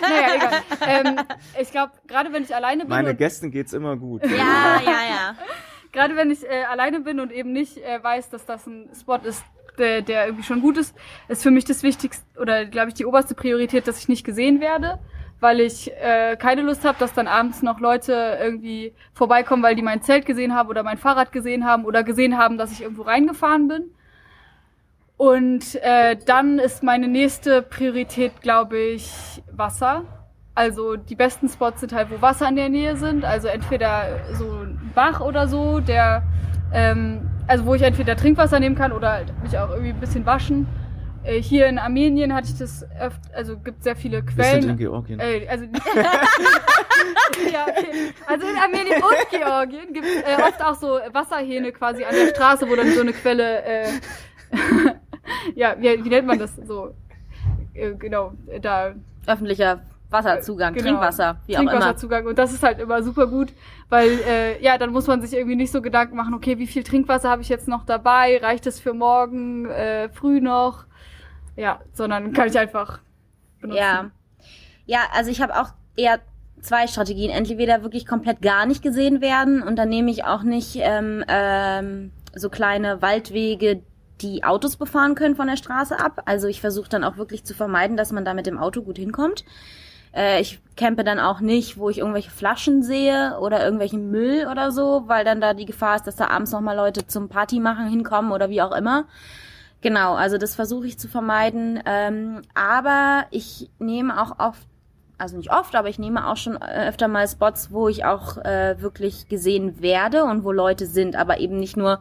[0.00, 0.52] Naja, egal.
[0.86, 1.16] ähm,
[1.60, 4.24] ich glaube, gerade wenn ich alleine bin Meine und Gästen geht's immer gut.
[4.24, 5.34] ja, ja, ja.
[5.92, 9.16] gerade wenn ich äh, alleine bin und eben nicht äh, weiß, dass das ein Spot
[9.16, 9.42] ist,
[9.78, 10.94] der, der irgendwie schon gut ist,
[11.28, 14.60] ist für mich das Wichtigste oder glaube ich die oberste Priorität, dass ich nicht gesehen
[14.60, 14.98] werde,
[15.40, 19.82] weil ich äh, keine Lust habe, dass dann abends noch Leute irgendwie vorbeikommen, weil die
[19.82, 23.02] mein Zelt gesehen haben oder mein Fahrrad gesehen haben oder gesehen haben, dass ich irgendwo
[23.02, 23.84] reingefahren bin.
[25.16, 29.10] Und äh, dann ist meine nächste Priorität, glaube ich,
[29.50, 30.04] Wasser.
[30.54, 33.24] Also die besten Spots sind halt, wo Wasser in der Nähe sind.
[33.24, 36.22] Also entweder so ein Bach oder so, der
[36.72, 40.26] ähm, also wo ich entweder Trinkwasser nehmen kann oder halt mich auch irgendwie ein bisschen
[40.26, 40.66] waschen.
[41.24, 44.62] Äh, hier in Armenien hatte ich das öfter, also gibt sehr viele Wir Quellen.
[44.62, 45.20] sind in Georgien.
[45.20, 45.64] Äh, also,
[47.52, 48.12] ja, okay.
[48.26, 52.28] also in Armenien und Georgien gibt es äh, oft auch so Wasserhähne quasi an der
[52.28, 53.88] Straße, wo dann so eine Quelle, äh,
[55.54, 56.94] ja, wie, wie nennt man das so?
[57.74, 58.94] Äh, genau, äh, da
[59.26, 60.86] Öffentlicher Wasserzugang, Genau.
[60.86, 61.72] Trinkwasser, wie auch immer.
[61.72, 62.26] Trinkwasserzugang.
[62.26, 63.52] Und das ist halt immer super gut,
[63.90, 66.82] weil äh, ja, dann muss man sich irgendwie nicht so Gedanken machen, okay, wie viel
[66.82, 68.38] Trinkwasser habe ich jetzt noch dabei?
[68.38, 70.86] Reicht es für morgen äh, früh noch?
[71.58, 73.00] Ja, sondern kann ich einfach
[73.60, 73.80] benutzen.
[73.80, 74.10] Ja.
[74.86, 76.20] Ja, also ich habe auch eher
[76.60, 77.30] zwei Strategien.
[77.30, 82.12] Entweder wirklich komplett gar nicht gesehen werden und dann nehme ich auch nicht ähm, ähm,
[82.34, 83.82] so kleine Waldwege,
[84.20, 86.22] die Autos befahren können von der Straße ab.
[86.26, 88.96] Also ich versuche dann auch wirklich zu vermeiden, dass man da mit dem Auto gut
[88.96, 89.44] hinkommt.
[90.14, 94.70] Äh, ich campe dann auch nicht, wo ich irgendwelche Flaschen sehe oder irgendwelchen Müll oder
[94.70, 97.88] so, weil dann da die Gefahr ist, dass da abends nochmal Leute zum Party machen
[97.88, 99.06] hinkommen oder wie auch immer.
[99.80, 101.80] Genau, also das versuche ich zu vermeiden.
[101.86, 104.66] Ähm, aber ich nehme auch oft,
[105.18, 108.38] also nicht oft, aber ich nehme auch schon äh, öfter mal Spots, wo ich auch
[108.38, 112.00] äh, wirklich gesehen werde und wo Leute sind, aber eben nicht nur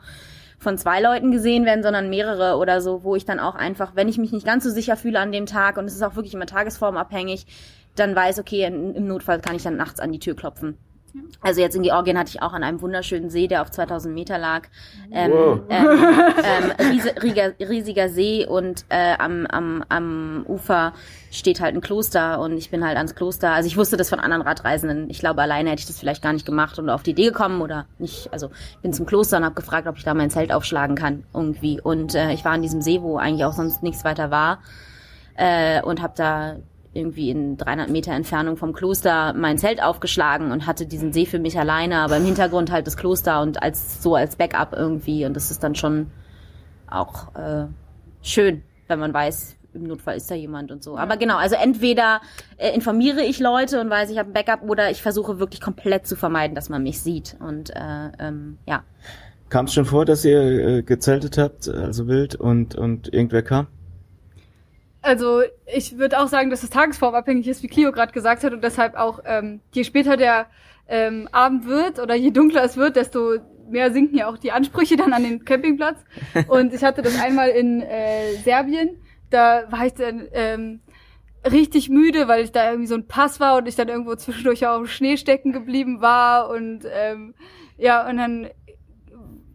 [0.60, 4.10] von zwei Leuten gesehen werden, sondern mehrere oder so, wo ich dann auch einfach, wenn
[4.10, 6.34] ich mich nicht ganz so sicher fühle an dem Tag und es ist auch wirklich
[6.34, 7.46] immer tagesformabhängig,
[7.96, 10.78] dann weiß, okay, im Notfall kann ich dann nachts an die Tür klopfen.
[11.42, 14.38] Also jetzt in Georgien hatte ich auch an einem wunderschönen See, der auf 2000 Meter
[14.38, 14.64] lag.
[15.12, 15.60] Ähm, Wow.
[15.70, 15.88] ähm,
[16.44, 20.94] ähm, riesiger, riesiger See und äh, am, am, am Ufer
[21.32, 23.52] steht halt ein Kloster und ich bin halt ans Kloster.
[23.52, 25.10] Also ich wusste das von anderen Radreisenden.
[25.10, 27.62] Ich glaube, alleine hätte ich das vielleicht gar nicht gemacht und auf die Idee gekommen
[27.62, 28.30] oder nicht.
[28.34, 28.50] Also
[28.82, 31.80] bin zum Kloster und habe gefragt, ob ich da mein Zelt aufschlagen kann irgendwie.
[31.80, 34.60] Und äh, ich war an diesem See, wo eigentlich auch sonst nichts weiter war
[35.36, 36.56] äh, und habe da
[36.98, 41.40] irgendwie in 300 Meter Entfernung vom Kloster mein Zelt aufgeschlagen und hatte diesen See für
[41.40, 45.36] mich alleine, aber im Hintergrund halt das Kloster und als so als Backup irgendwie und
[45.36, 46.08] das ist dann schon
[46.90, 47.68] auch äh,
[48.22, 50.98] schön, wenn man weiß, im Notfall ist da jemand und so.
[50.98, 52.22] Aber genau, also entweder
[52.58, 56.08] äh, informiere ich Leute und weiß, ich habe ein Backup oder ich versuche wirklich komplett
[56.08, 58.84] zu vermeiden, dass man mich sieht und äh, ähm, ja.
[59.50, 63.68] Kam es schon vor, dass ihr äh, gezeltet habt, also wild, und, und irgendwer kam?
[65.08, 65.42] Also
[65.74, 68.96] ich würde auch sagen, dass es tagesformabhängig ist, wie Clio gerade gesagt hat und deshalb
[68.96, 70.48] auch ähm, je später der
[70.90, 73.38] ähm, Abend wird oder je dunkler es wird, desto
[73.70, 76.04] mehr sinken ja auch die Ansprüche dann an den Campingplatz.
[76.50, 80.82] Und ich hatte das einmal in äh, Serbien, da war ich dann ähm,
[81.50, 84.68] richtig müde, weil ich da irgendwie so ein Pass war und ich dann irgendwo zwischendurch
[84.68, 87.34] auch im Schnee stecken geblieben war und ähm,
[87.78, 88.50] ja und dann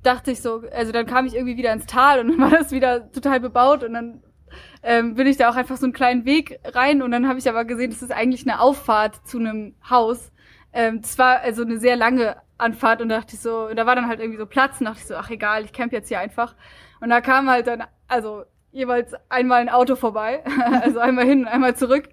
[0.02, 2.70] dachte ich so, also dann kam ich irgendwie wieder ins Tal und dann war das
[2.70, 4.22] wieder total bebaut und dann
[4.82, 7.48] ähm, bin ich da auch einfach so einen kleinen Weg rein und dann habe ich
[7.48, 10.32] aber gesehen, das ist eigentlich eine Auffahrt zu einem Haus.
[10.72, 13.94] Ähm, das war also eine sehr lange Anfahrt und da dachte ich so, da war
[13.94, 16.18] dann halt irgendwie so Platz und dachte ich so, ach egal, ich camp jetzt hier
[16.18, 16.54] einfach.
[17.00, 20.42] Und da kam halt dann, also jeweils einmal ein Auto vorbei,
[20.82, 22.08] also einmal hin und einmal zurück.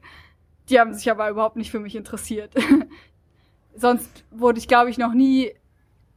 [0.69, 2.53] Die haben sich aber überhaupt nicht für mich interessiert.
[3.75, 5.53] Sonst wurde ich, glaube ich, noch nie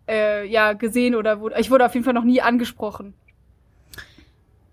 [0.08, 3.14] äh, ja gesehen oder wurde, ich wurde auf jeden Fall noch nie angesprochen.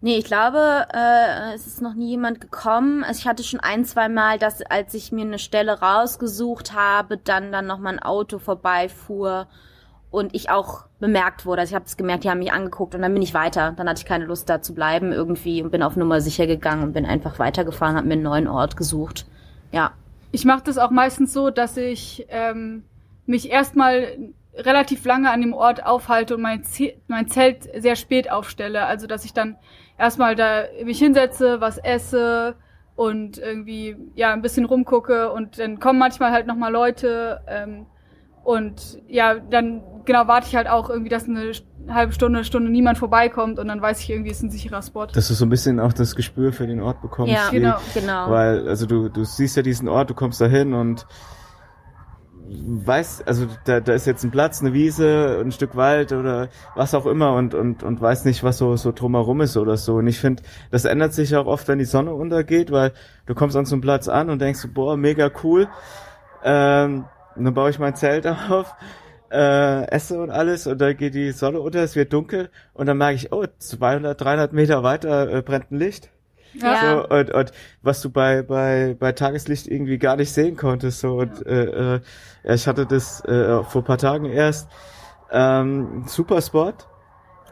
[0.01, 3.03] Nee, ich glaube, äh, es ist noch nie jemand gekommen.
[3.03, 7.17] Also ich hatte schon ein, zwei Mal, dass als ich mir eine Stelle rausgesucht habe,
[7.17, 9.47] dann dann noch mal ein Auto vorbeifuhr
[10.09, 11.61] und ich auch bemerkt wurde.
[11.61, 13.73] Also ich habe es gemerkt, die haben mich angeguckt und dann bin ich weiter.
[13.75, 16.83] Dann hatte ich keine Lust da zu bleiben irgendwie und bin auf Nummer sicher gegangen
[16.83, 19.25] und bin einfach weitergefahren, habe mir einen neuen Ort gesucht.
[19.71, 19.91] Ja.
[20.31, 22.83] Ich mache das auch meistens so, dass ich ähm,
[23.25, 24.17] mich erstmal
[24.65, 26.63] relativ lange an dem Ort aufhalte und mein,
[27.07, 28.85] mein Zelt sehr spät aufstelle.
[28.85, 29.57] Also dass ich dann
[29.97, 32.55] erstmal da mich hinsetze, was esse
[32.95, 37.85] und irgendwie ja ein bisschen rumgucke und dann kommen manchmal halt nochmal Leute ähm,
[38.43, 41.51] und ja, dann genau warte ich halt auch irgendwie, dass eine
[41.89, 45.05] halbe Stunde, Stunde niemand vorbeikommt und dann weiß ich irgendwie, es ist ein sicherer Spot.
[45.05, 47.33] Dass du so ein bisschen auch das Gespür für den Ort bekommst.
[47.33, 47.77] Ja, wie- genau.
[47.93, 48.29] Genau.
[48.31, 51.05] Weil, also du, du siehst ja diesen Ort, du kommst da hin und
[52.51, 56.95] weißt, also da, da ist jetzt ein Platz, eine Wiese, ein Stück Wald oder was
[56.95, 59.95] auch immer und, und, und weiß nicht, was so, so drumherum ist oder so.
[59.95, 62.91] Und ich finde, das ändert sich auch oft, wenn die Sonne untergeht, weil
[63.25, 65.67] du kommst an so einem Platz an und denkst, boah, mega cool.
[66.43, 68.73] Ähm, dann baue ich mein Zelt auf,
[69.31, 72.97] äh, esse und alles und dann geht die Sonne unter, es wird dunkel und dann
[72.97, 76.09] merke ich, oh, 200, 300 Meter weiter äh, brennt ein Licht.
[76.53, 77.03] Ja.
[77.09, 80.99] So, und, und was du bei, bei, bei Tageslicht irgendwie gar nicht sehen konntest.
[80.99, 81.99] So, und äh, äh,
[82.43, 84.69] ja, ich hatte das äh, vor paar Tagen erst.
[85.31, 86.73] Ähm, super Spot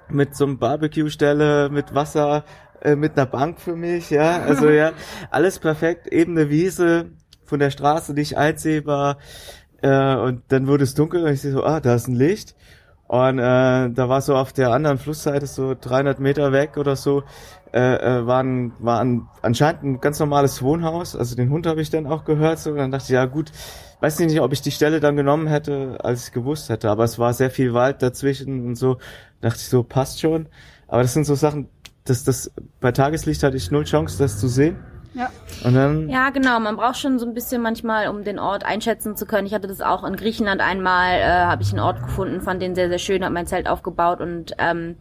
[0.09, 2.43] mit so einem Barbecue-Stelle, mit Wasser,
[2.81, 4.41] äh, mit einer Bank für mich, ja.
[4.41, 4.91] Also ja,
[5.31, 7.11] alles perfekt, ebene Wiese,
[7.43, 9.17] von der Straße nicht einsehbar.
[9.81, 12.55] Äh, und dann wurde es dunkel und ich sehe so, ah, da ist ein Licht.
[13.07, 17.23] Und äh, da war so auf der anderen Flussseite, so 300 Meter weg oder so,
[17.73, 21.15] äh, äh, war, ein, war ein, anscheinend ein ganz normales Wohnhaus.
[21.15, 22.59] Also den Hund habe ich dann auch gehört.
[22.59, 22.71] So.
[22.71, 23.51] Und dann dachte ich, ja gut,
[24.01, 26.89] weiß nicht, ob ich die Stelle dann genommen hätte, als ich gewusst hätte.
[26.89, 28.97] Aber es war sehr viel Wald dazwischen und so.
[29.41, 30.47] Dachte ich so, passt schon.
[30.87, 31.69] Aber das sind so Sachen,
[32.03, 34.77] das, das, bei Tageslicht hatte ich null Chance, das zu sehen.
[35.13, 35.29] Ja.
[35.63, 36.59] Und dann, Ja, genau.
[36.59, 39.47] Man braucht schon so ein bisschen manchmal, um den Ort einschätzen zu können.
[39.47, 42.75] Ich hatte das auch in Griechenland einmal, äh, habe ich einen Ort gefunden, fand den
[42.75, 44.97] sehr, sehr schön, habe mein Zelt aufgebaut und ähm,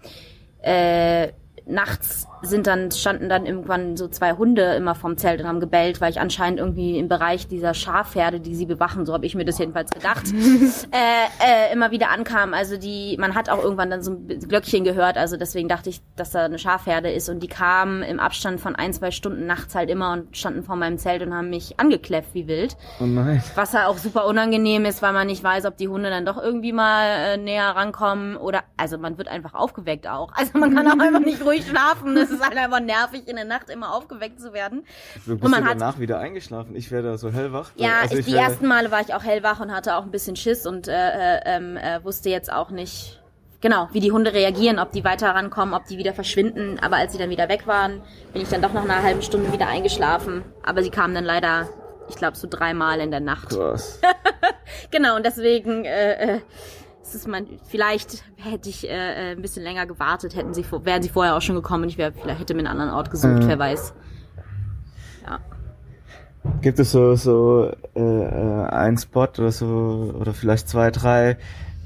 [0.63, 1.29] äh,
[1.67, 6.01] nachts sind dann, standen dann irgendwann so zwei Hunde immer vorm Zelt und haben gebellt,
[6.01, 9.45] weil ich anscheinend irgendwie im Bereich dieser Schafherde, die sie bewachen, so habe ich mir
[9.45, 10.27] das jedenfalls gedacht,
[10.93, 12.55] äh, äh, immer wieder ankam.
[12.55, 16.03] Also die, man hat auch irgendwann dann so ein Glöckchen gehört, also deswegen dachte ich,
[16.15, 19.75] dass da eine Schafherde ist und die kamen im Abstand von ein, zwei Stunden nachts
[19.75, 22.77] halt immer und standen vor meinem Zelt und haben mich angekläfft wie wild.
[23.01, 23.43] oh nein.
[23.57, 26.41] Was halt auch super unangenehm ist, weil man nicht weiß, ob die Hunde dann doch
[26.41, 30.33] irgendwie mal äh, näher rankommen oder also man wird einfach aufgeweckt auch.
[30.37, 32.15] Also man kann auch einfach nicht ruhig schlafen.
[32.15, 34.85] Das ist halt einfach nervig, in der Nacht immer aufgeweckt zu werden.
[35.25, 36.75] Du Und bist man ja hat- danach wieder eingeschlafen.
[36.77, 37.71] Ich wäre da so hellwach.
[37.77, 40.11] Ja, also ich, die wäre- ersten Male war ich auch hellwach und hatte auch ein
[40.11, 40.93] bisschen Schiss und äh,
[41.37, 43.21] äh, ähm, äh, wusste jetzt auch nicht
[43.61, 46.79] genau, wie die Hunde reagieren, ob die weiter rankommen, ob die wieder verschwinden.
[46.81, 48.03] Aber als sie dann wieder weg waren,
[48.33, 50.45] bin ich dann doch nach einer halben Stunde wieder eingeschlafen.
[50.65, 51.69] Aber sie kamen dann leider,
[52.09, 53.49] ich glaube, so dreimal in der Nacht.
[53.49, 54.01] Krass.
[54.91, 56.41] genau, und deswegen äh,
[57.07, 60.65] äh, ist es mein, vielleicht hätte ich äh, äh, ein bisschen länger gewartet, hätten sie
[60.65, 62.91] vor- wären sie vorher auch schon gekommen und ich wäre vielleicht hätte mir einen anderen
[62.93, 63.49] Ort gesucht, Mhm.
[63.49, 63.95] wer weiß.
[65.25, 65.39] Ja.
[66.61, 71.39] Gibt es so, so äh, äh, einen Spot oder so, oder vielleicht zwei, drei,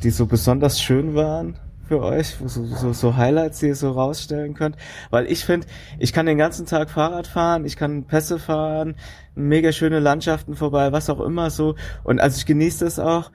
[0.03, 1.57] die so besonders schön waren
[1.89, 4.77] für euch, wo so, so, so Highlights, die ihr so rausstellen könnt?
[5.11, 5.67] Weil ich finde,
[5.99, 8.97] ich kann den ganzen Tag Fahrrad fahren, ich kann Pässe fahren,
[9.35, 11.75] mega schöne Landschaften vorbei, was auch immer so.
[12.05, 13.31] Und also ich genieße das auch.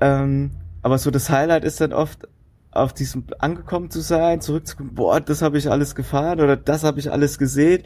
[0.00, 0.50] Ähm,
[0.82, 2.28] aber so das Highlight ist dann oft
[2.72, 6.98] auf diesem angekommen zu sein, zurückzukommen, boah, das habe ich alles gefahren oder das habe
[6.98, 7.82] ich alles gesehen.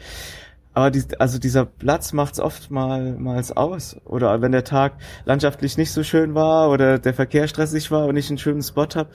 [0.73, 3.97] Aber die, also dieser Platz macht's oftmals aus.
[4.05, 4.93] Oder wenn der Tag
[5.25, 8.85] landschaftlich nicht so schön war oder der Verkehr stressig war und ich einen schönen Spot
[8.93, 9.09] hab,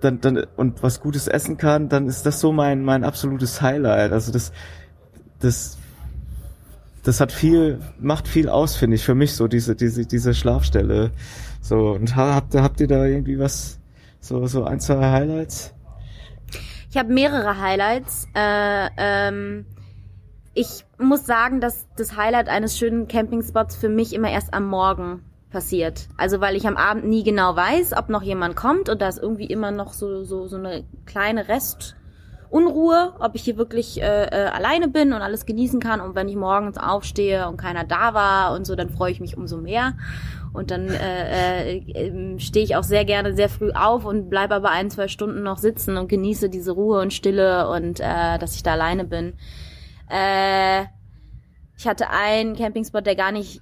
[0.00, 4.12] dann, dann und was Gutes essen kann, dann ist das so mein mein absolutes Highlight.
[4.12, 4.52] Also das
[5.40, 5.78] das
[7.02, 11.10] das hat viel macht viel aus, finde ich für mich so diese diese diese Schlafstelle.
[11.66, 13.80] So und ha- habt habt ihr da irgendwie was
[14.20, 15.74] so so ein zwei Highlights?
[16.88, 18.28] Ich habe mehrere Highlights.
[18.36, 19.66] Äh, ähm,
[20.54, 25.24] ich muss sagen, dass das Highlight eines schönen Campingspots für mich immer erst am Morgen
[25.50, 26.06] passiert.
[26.16, 29.18] Also weil ich am Abend nie genau weiß, ob noch jemand kommt und da ist
[29.18, 34.46] irgendwie immer noch so so so eine kleine Restunruhe, ob ich hier wirklich äh, äh,
[34.50, 36.00] alleine bin und alles genießen kann.
[36.00, 39.36] Und wenn ich morgens aufstehe und keiner da war und so, dann freue ich mich
[39.36, 39.94] umso mehr.
[40.56, 44.70] Und dann äh, äh, stehe ich auch sehr gerne sehr früh auf und bleibe aber
[44.70, 48.62] ein, zwei Stunden noch sitzen und genieße diese Ruhe und Stille und äh, dass ich
[48.62, 49.34] da alleine bin.
[50.10, 50.84] Äh,
[51.76, 53.60] ich hatte einen Campingspot, der gar nicht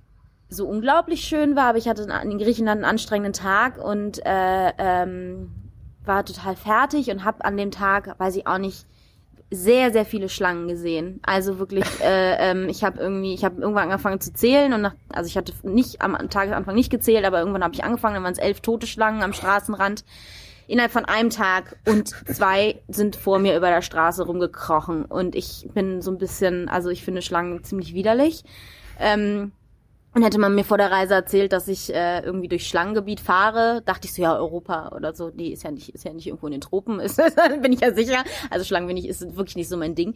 [0.48, 5.50] so unglaublich schön war, aber ich hatte in Griechenland einen anstrengenden Tag und äh, ähm,
[6.04, 8.86] war total fertig und habe an dem Tag, weiß ich auch nicht,
[9.50, 11.20] sehr, sehr viele Schlangen gesehen.
[11.22, 14.94] Also wirklich, äh, ähm, ich habe irgendwie, ich habe irgendwann angefangen zu zählen und nach,
[15.08, 18.32] also ich hatte nicht am Tagesanfang nicht gezählt, aber irgendwann habe ich angefangen, dann waren
[18.32, 20.04] es elf tote Schlangen am Straßenrand
[20.66, 25.68] innerhalb von einem Tag und zwei sind vor mir über der Straße rumgekrochen und ich
[25.74, 28.44] bin so ein bisschen, also ich finde Schlangen ziemlich widerlich.
[28.98, 29.52] Ähm,
[30.14, 33.82] und hätte man mir vor der Reise erzählt, dass ich äh, irgendwie durch Schlangengebiet fahre,
[33.84, 36.46] dachte ich so, ja, Europa oder so, die ist ja nicht, ist ja nicht irgendwo
[36.46, 37.20] in den Tropen, ist,
[37.60, 38.22] bin ich ja sicher.
[38.48, 40.14] Also Schlangen bin ich, ist wirklich nicht so mein Ding.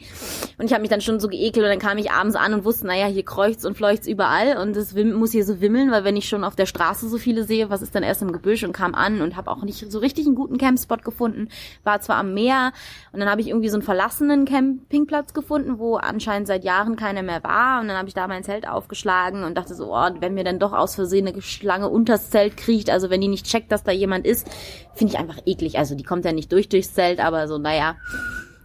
[0.57, 2.65] Und ich habe mich dann schon so geekelt und dann kam ich abends an und
[2.65, 6.17] wusste, naja, hier kreucht's und fleucht's überall und es muss hier so wimmeln, weil wenn
[6.17, 8.73] ich schon auf der Straße so viele sehe, was ist dann erst im Gebüsch und
[8.73, 11.49] kam an und habe auch nicht so richtig einen guten Campspot gefunden.
[11.83, 12.73] War zwar am Meer
[13.13, 17.25] und dann habe ich irgendwie so einen verlassenen Campingplatz gefunden, wo anscheinend seit Jahren keiner
[17.25, 20.35] mehr war und dann habe ich da mein Zelt aufgeschlagen und dachte so, oh, wenn
[20.35, 23.73] mir dann doch aus Versehen eine Schlange unters Zelt kriecht, also wenn die nicht checkt,
[23.73, 24.49] dass da jemand ist,
[24.95, 25.79] finde ich einfach eklig.
[25.79, 27.97] Also die kommt ja nicht durch durchs Zelt, aber so, naja.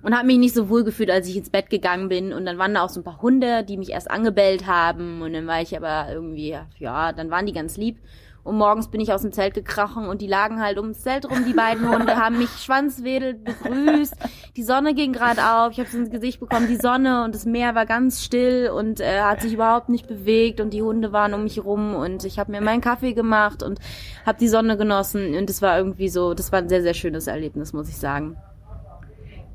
[0.04, 2.34] Und habe mich nicht so wohl gefühlt, als ich ins Bett gegangen bin.
[2.34, 5.22] Und dann waren da auch so ein paar Hunde, die mich erst angebellt haben.
[5.22, 7.98] Und dann war ich aber irgendwie, ja, dann waren die ganz lieb.
[8.44, 11.46] Und morgens bin ich aus dem Zelt gekrochen und die lagen halt ums Zelt rum,
[11.48, 14.16] die beiden Hunde, haben mich schwanzwedelt begrüßt.
[14.58, 17.74] Die Sonne ging gerade auf, ich habe ins Gesicht bekommen, die Sonne und das Meer
[17.74, 21.44] war ganz still und äh, hat sich überhaupt nicht bewegt und die Hunde waren um
[21.44, 23.80] mich rum und ich habe mir meinen Kaffee gemacht und
[24.26, 27.28] habe die Sonne genossen und das war irgendwie so, das war ein sehr, sehr schönes
[27.28, 28.36] Erlebnis, muss ich sagen.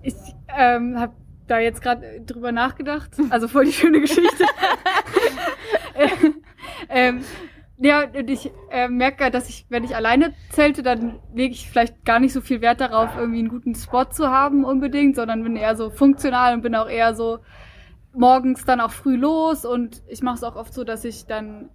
[0.03, 0.15] Ich
[0.57, 1.13] ähm, habe
[1.47, 3.11] da jetzt gerade drüber nachgedacht.
[3.31, 4.45] Also voll die schöne Geschichte.
[6.89, 7.25] ähm,
[7.81, 12.05] ja, und ich äh, merke, dass ich, wenn ich alleine zelte, dann lege ich vielleicht
[12.05, 15.57] gar nicht so viel Wert darauf, irgendwie einen guten Spot zu haben unbedingt, sondern bin
[15.57, 17.39] eher so funktional und bin auch eher so
[18.13, 19.65] morgens dann auch früh los.
[19.65, 21.71] Und ich mache es auch oft so, dass ich dann,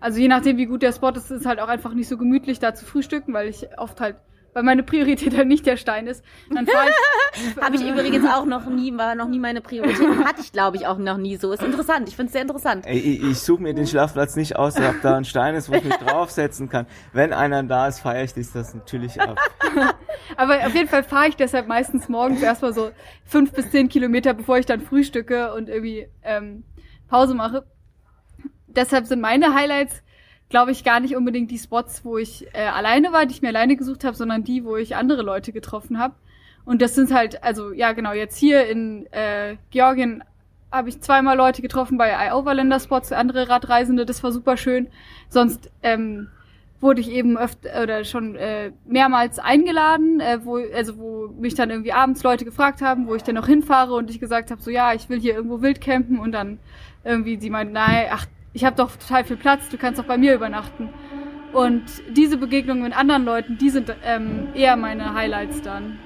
[0.00, 2.58] also je nachdem, wie gut der Spot ist, ist halt auch einfach nicht so gemütlich
[2.58, 4.16] da zu frühstücken, weil ich oft halt,
[4.54, 6.24] weil meine Priorität halt nicht der Stein ist.
[6.50, 6.94] Dann fahre ich
[7.60, 10.24] Habe ich übrigens auch noch nie, war noch nie meine Priorität.
[10.24, 11.52] Hatte ich, glaube ich, auch noch nie so.
[11.52, 12.08] Ist interessant.
[12.08, 12.86] Ich finde es sehr interessant.
[12.86, 15.74] Ey, ich, ich suche mir den Schlafplatz nicht aus, ob da ein Stein ist, wo
[15.74, 16.86] ich mich draufsetzen kann.
[17.12, 19.38] Wenn einer da ist, feiere ich das natürlich ab.
[20.36, 22.90] Aber auf jeden Fall fahre ich deshalb meistens morgens erstmal so
[23.24, 26.64] fünf bis zehn Kilometer, bevor ich dann frühstücke und irgendwie ähm,
[27.08, 27.64] Pause mache.
[28.66, 30.02] Deshalb sind meine Highlights,
[30.52, 33.48] glaube ich, gar nicht unbedingt die Spots, wo ich äh, alleine war, die ich mir
[33.48, 36.14] alleine gesucht habe, sondern die, wo ich andere Leute getroffen habe.
[36.66, 40.22] Und das sind halt, also ja genau, jetzt hier in äh, Georgien
[40.70, 44.88] habe ich zweimal Leute getroffen bei iOverlander Spots, andere Radreisende, das war super schön.
[45.30, 46.28] Sonst ähm,
[46.80, 51.70] wurde ich eben öfter oder schon äh, mehrmals eingeladen, äh, wo also wo mich dann
[51.70, 54.70] irgendwie abends Leute gefragt haben, wo ich denn noch hinfahre und ich gesagt habe, so
[54.70, 56.58] ja, ich will hier irgendwo wild campen und dann
[57.04, 60.18] irgendwie sie meinten, nein, ach, ich habe doch total viel Platz, du kannst doch bei
[60.18, 60.90] mir übernachten.
[61.52, 65.98] Und diese Begegnungen mit anderen Leuten, die sind ähm, eher meine Highlights dann.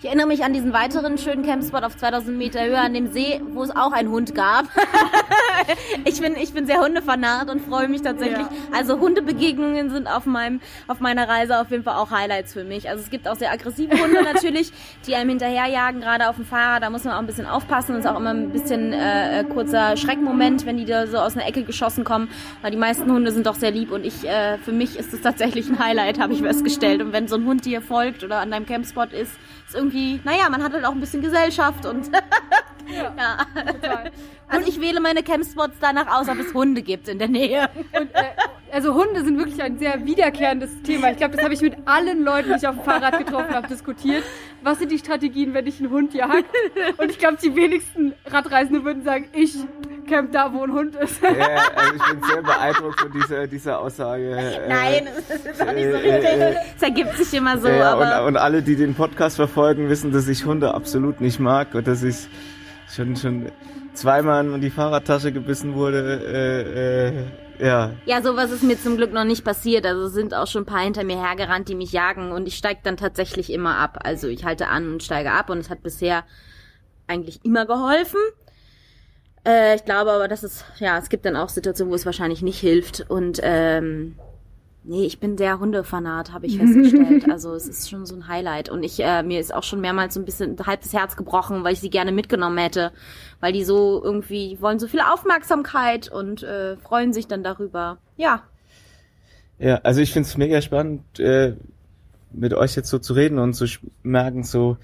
[0.00, 3.40] Ich erinnere mich an diesen weiteren schönen Campspot auf 2000 Meter Höhe an dem See,
[3.52, 4.66] wo es auch einen Hund gab.
[6.04, 8.46] ich bin, ich bin sehr Hundefanat und freue mich tatsächlich.
[8.46, 8.76] Ja.
[8.76, 12.88] Also Hundebegegnungen sind auf meinem, auf meiner Reise auf jeden Fall auch Highlights für mich.
[12.88, 14.72] Also es gibt auch sehr aggressive Hunde natürlich,
[15.06, 16.82] die einem hinterherjagen, gerade auf dem Fahrrad.
[16.82, 17.94] Da muss man auch ein bisschen aufpassen.
[17.94, 21.46] Das ist auch immer ein bisschen äh, kurzer Schreckmoment, wenn die da so aus einer
[21.46, 22.28] Ecke geschossen kommen.
[22.60, 25.22] Weil die meisten Hunde sind doch sehr lieb und ich, äh, für mich ist es
[25.22, 27.00] tatsächlich ein Highlight, habe ich festgestellt.
[27.02, 29.32] Und wenn so ein Hund dir folgt oder an deinem Campspot ist, ist
[29.74, 32.10] irgendwie, naja, man hat halt auch ein bisschen Gesellschaft und
[32.88, 33.72] Ja, ja.
[33.72, 34.10] total.
[34.48, 37.68] Also ich wähle meine Campspots danach aus, ob es Hunde gibt in der Nähe.
[37.98, 38.22] Und, äh,
[38.70, 41.10] also Hunde sind wirklich ein sehr wiederkehrendes Thema.
[41.10, 43.68] Ich glaube, das habe ich mit allen Leuten, die ich auf dem Fahrrad getroffen habe,
[43.68, 44.24] diskutiert.
[44.62, 46.44] Was sind die Strategien, wenn ich einen Hund jage?
[46.98, 49.56] Und ich glaube, die wenigsten Radreisende würden sagen, ich
[50.08, 51.22] camp da, wo ein Hund ist.
[51.22, 51.30] Ja,
[51.74, 54.36] also ich bin sehr beeindruckt von dieser, dieser Aussage.
[54.36, 56.40] äh, Nein, das ist auch nicht so äh, richtig.
[56.40, 59.88] äh, Es ergibt sich immer so, ja, aber und, und alle, die den Podcast verfolgen,
[59.88, 62.28] wissen, dass ich Hunde absolut nicht mag und dass ich
[62.94, 63.50] schon, schon
[63.94, 66.20] zweimal in die Fahrradtasche gebissen wurde.
[66.26, 67.24] Äh, äh,
[67.58, 69.86] ja, ja, sowas ist mir zum Glück noch nicht passiert.
[69.86, 72.80] Also sind auch schon ein paar hinter mir hergerannt, die mich jagen und ich steige
[72.82, 73.98] dann tatsächlich immer ab.
[74.02, 76.24] Also ich halte an und steige ab und es hat bisher
[77.06, 78.20] eigentlich immer geholfen.
[79.46, 82.42] Äh, ich glaube aber, dass es, ja, es gibt dann auch Situationen, wo es wahrscheinlich
[82.42, 84.16] nicht hilft und ähm,
[84.84, 87.30] Nee, ich bin sehr Hundefanat, habe ich festgestellt.
[87.30, 88.68] Also es ist schon so ein Highlight.
[88.68, 91.62] Und ich, äh, mir ist auch schon mehrmals so ein bisschen halb das Herz gebrochen,
[91.62, 92.92] weil ich sie gerne mitgenommen hätte.
[93.40, 97.98] Weil die so irgendwie wollen so viel Aufmerksamkeit und äh, freuen sich dann darüber.
[98.16, 98.42] Ja.
[99.58, 101.54] ja, also ich find's mega spannend, äh,
[102.32, 103.66] mit euch jetzt so zu reden und zu
[104.02, 104.78] merken, so,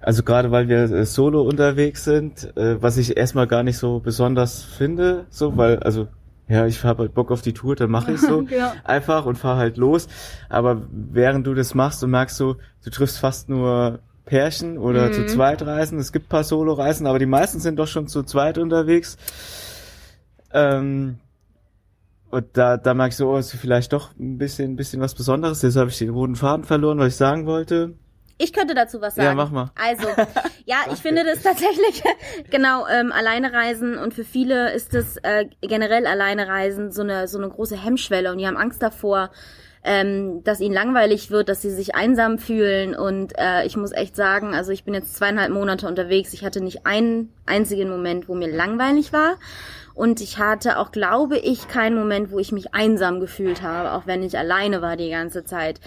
[0.00, 4.00] also gerade weil wir äh, solo unterwegs sind, äh, was ich erstmal gar nicht so
[4.00, 6.08] besonders finde, so, weil, also
[6.48, 8.72] ja, ich habe halt Bock auf die Tour, dann mache ich so Genau.
[8.84, 10.08] einfach und fahr halt los.
[10.48, 15.26] Aber während du das machst und merkst so, du triffst fast nur Pärchen oder zu
[15.26, 15.98] zweit reisen.
[15.98, 19.16] Es gibt paar Solo-Reisen, aber die meisten sind doch schon zu zweit unterwegs.
[20.52, 21.18] Ähm,
[22.30, 25.14] und da, da merk ich so, oh, ist vielleicht doch ein bisschen, ein bisschen was
[25.14, 25.62] Besonderes.
[25.62, 27.94] Jetzt habe ich den roten Faden verloren, was ich sagen wollte.
[28.38, 29.26] Ich könnte dazu was sagen.
[29.26, 29.70] Ja, mach mal.
[29.74, 30.08] Also,
[30.64, 32.02] ja, ich finde das tatsächlich,
[32.50, 37.26] genau, ähm, alleine reisen und für viele ist das äh, generell alleine reisen so eine,
[37.26, 39.30] so eine große Hemmschwelle und die haben Angst davor,
[39.84, 44.14] ähm, dass ihnen langweilig wird, dass sie sich einsam fühlen und äh, ich muss echt
[44.14, 48.34] sagen, also ich bin jetzt zweieinhalb Monate unterwegs, ich hatte nicht einen einzigen Moment, wo
[48.34, 49.36] mir langweilig war
[49.98, 54.06] und ich hatte auch, glaube ich, keinen Moment, wo ich mich einsam gefühlt habe, auch
[54.06, 55.80] wenn ich alleine war die ganze Zeit.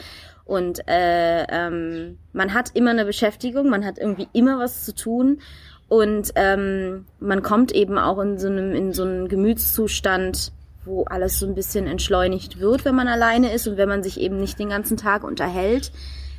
[0.46, 5.40] Und äh, ähm, man hat immer eine Beschäftigung, man hat irgendwie immer was zu tun
[5.88, 10.54] und ähm, man kommt eben auch in so einem in so einen Gemütszustand,
[10.86, 14.20] wo alles so ein bisschen entschleunigt wird, wenn man alleine ist und wenn man sich
[14.20, 15.92] eben nicht den ganzen Tag unterhält.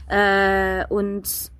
[0.08, 1.50] Äh, und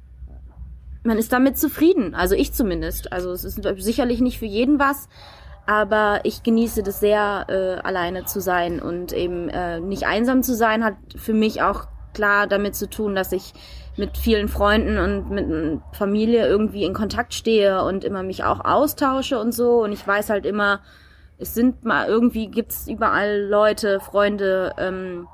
[1.04, 3.12] man ist damit zufrieden, also ich zumindest.
[3.12, 5.08] Also es ist sicherlich nicht für jeden was,
[5.66, 10.54] aber ich genieße das sehr, äh, alleine zu sein und eben äh, nicht einsam zu
[10.54, 13.52] sein, hat für mich auch klar damit zu tun, dass ich
[13.96, 19.38] mit vielen Freunden und mit Familie irgendwie in Kontakt stehe und immer mich auch austausche
[19.38, 19.82] und so.
[19.82, 20.80] Und ich weiß halt immer,
[21.38, 25.26] es sind mal irgendwie gibt's überall Leute, Freunde, ähm,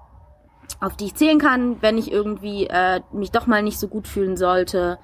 [0.80, 4.08] auf die ich zählen kann, wenn ich irgendwie äh, mich doch mal nicht so gut
[4.08, 4.98] fühlen sollte.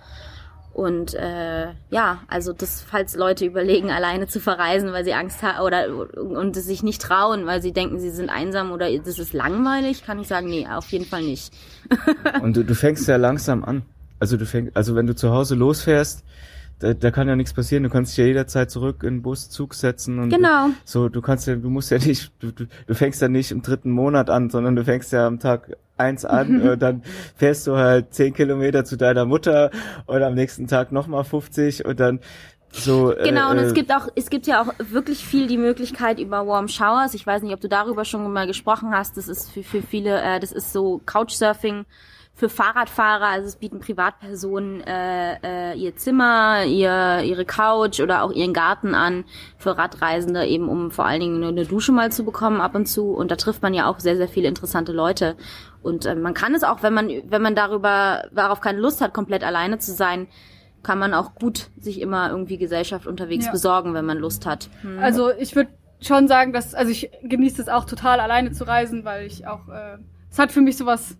[0.74, 5.64] Und äh, ja, also das, falls Leute überlegen, alleine zu verreisen, weil sie Angst haben
[5.64, 5.86] oder
[6.20, 10.04] und es sich nicht trauen, weil sie denken, sie sind einsam oder das ist langweilig,
[10.04, 11.52] kann ich sagen, nee, auf jeden Fall nicht.
[12.42, 13.82] Und du, du fängst ja langsam an.
[14.18, 16.24] Also du fängst, also wenn du zu Hause losfährst,
[16.80, 17.84] da, da kann ja nichts passieren.
[17.84, 20.70] Du kannst dich ja jederzeit zurück in den Bus, Zug setzen und Genau.
[20.84, 21.08] so.
[21.08, 23.90] Du kannst ja, du musst ja nicht, du, du, du fängst ja nicht im dritten
[23.90, 26.60] Monat an, sondern du fängst ja am Tag eins an.
[26.62, 27.02] und dann
[27.36, 29.70] fährst du halt zehn Kilometer zu deiner Mutter
[30.06, 32.20] und am nächsten Tag nochmal 50 und dann
[32.76, 33.14] so.
[33.22, 36.46] Genau, und äh, es gibt auch, es gibt ja auch wirklich viel die Möglichkeit über
[36.46, 37.14] Warm Showers.
[37.14, 39.16] Ich weiß nicht, ob du darüber schon mal gesprochen hast.
[39.16, 41.84] Das ist für, für viele, äh, das ist so Couchsurfing
[42.34, 43.26] für Fahrradfahrer.
[43.26, 48.94] Also es bieten Privatpersonen äh, äh, ihr Zimmer, ihr, ihre Couch oder auch ihren Garten
[48.94, 49.24] an
[49.56, 53.12] für Radreisende, eben um vor allen Dingen eine Dusche mal zu bekommen ab und zu.
[53.12, 55.36] Und da trifft man ja auch sehr, sehr viele interessante Leute.
[55.82, 59.14] Und äh, man kann es auch, wenn man, wenn man darüber, darauf keine Lust hat,
[59.14, 60.26] komplett alleine zu sein,
[60.82, 63.52] kann man auch gut sich immer irgendwie Gesellschaft unterwegs Ja.
[63.52, 64.68] besorgen, wenn man Lust hat.
[64.82, 64.98] Hm.
[64.98, 65.70] Also ich würde
[66.00, 69.68] schon sagen, dass, also ich genieße es auch total alleine zu reisen, weil ich auch,
[69.68, 69.98] äh,
[70.30, 71.16] es hat für mich sowas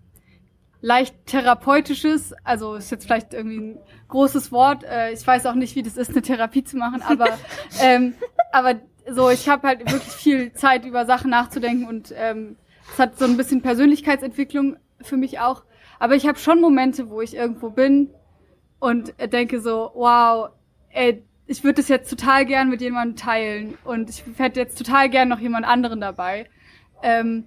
[0.81, 4.83] leicht therapeutisches, also ist jetzt vielleicht irgendwie ein großes Wort.
[4.83, 7.27] Äh, ich weiß auch nicht, wie das ist, eine Therapie zu machen, aber
[7.81, 8.13] ähm,
[8.51, 8.75] aber
[9.09, 12.57] so, ich habe halt wirklich viel Zeit über Sachen nachzudenken und ähm,
[12.91, 15.63] es hat so ein bisschen Persönlichkeitsentwicklung für mich auch.
[15.99, 18.09] Aber ich habe schon Momente, wo ich irgendwo bin
[18.79, 20.49] und denke so, wow,
[20.89, 25.09] ey, ich würde es jetzt total gern mit jemandem teilen und ich hätte jetzt total
[25.09, 26.47] gern noch jemand anderen dabei.
[27.03, 27.45] Ähm,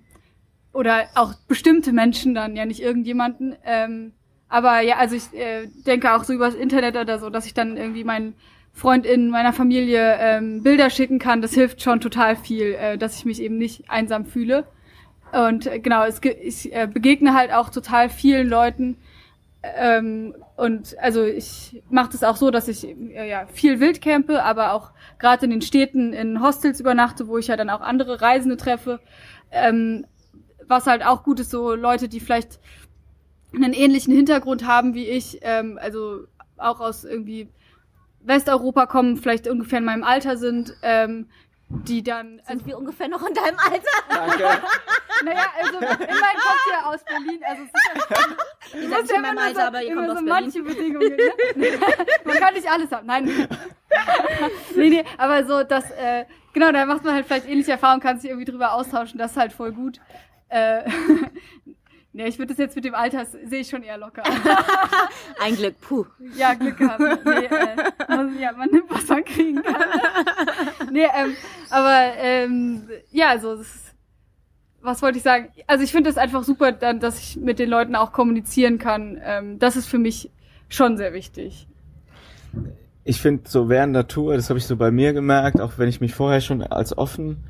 [0.72, 3.56] oder auch bestimmte Menschen dann, ja nicht irgendjemanden.
[3.64, 4.12] Ähm,
[4.48, 7.76] aber ja, also ich äh, denke auch so übers Internet oder so, dass ich dann
[7.76, 8.34] irgendwie meinen
[8.72, 11.42] Freundin meiner Familie ähm, Bilder schicken kann.
[11.42, 14.64] Das hilft schon total viel, äh, dass ich mich eben nicht einsam fühle.
[15.32, 18.96] Und äh, genau, es, ich äh, begegne halt auch total vielen Leuten.
[19.62, 24.42] Ähm, und also ich mache das auch so, dass ich äh, ja viel wild campe,
[24.42, 28.20] aber auch gerade in den Städten in Hostels übernachte, wo ich ja dann auch andere
[28.22, 29.00] Reisende treffe.
[29.50, 30.06] Ähm,
[30.68, 32.60] was halt auch gut ist, so Leute, die vielleicht
[33.54, 36.24] einen ähnlichen Hintergrund haben wie ich, ähm, also
[36.56, 37.48] auch aus irgendwie
[38.20, 41.28] Westeuropa kommen, vielleicht ungefähr in meinem Alter sind, ähm,
[41.68, 42.38] die dann.
[42.38, 43.84] Sind also, wir ungefähr noch in deinem Alter?
[44.08, 44.44] Danke.
[45.24, 49.38] naja, also immerhin kommt ihr aus Berlin, also es ist ja, seid nicht in meinem
[49.38, 50.98] Alter, so, aber ihr immer kommt so aus manche Berlin.
[50.98, 51.16] Bedingungen.
[51.56, 51.78] Ne?
[52.24, 53.06] man kann nicht alles haben.
[53.06, 53.24] Nein.
[54.76, 58.18] nee, nee, aber so, dass, äh, genau, da macht man halt vielleicht ähnliche Erfahrungen, kann
[58.18, 60.00] sich irgendwie drüber austauschen, das ist halt voll gut.
[60.48, 60.88] Äh,
[62.12, 64.22] nee, ich würde das jetzt mit dem Alter, sehe ich schon eher locker.
[65.42, 66.06] Ein Glück, puh.
[66.36, 67.00] Ja, Glück gehabt.
[67.24, 67.76] Nee, äh,
[68.08, 69.84] man, ja, man nimmt, was man kriegen kann.
[70.92, 71.34] nee, ähm,
[71.70, 73.94] aber ähm, ja, also das ist,
[74.80, 75.48] was wollte ich sagen?
[75.66, 79.20] Also ich finde es einfach super, dann, dass ich mit den Leuten auch kommunizieren kann.
[79.22, 80.30] Ähm, das ist für mich
[80.68, 81.66] schon sehr wichtig.
[83.04, 85.88] Ich finde so während der Tour, das habe ich so bei mir gemerkt, auch wenn
[85.88, 87.44] ich mich vorher schon als offen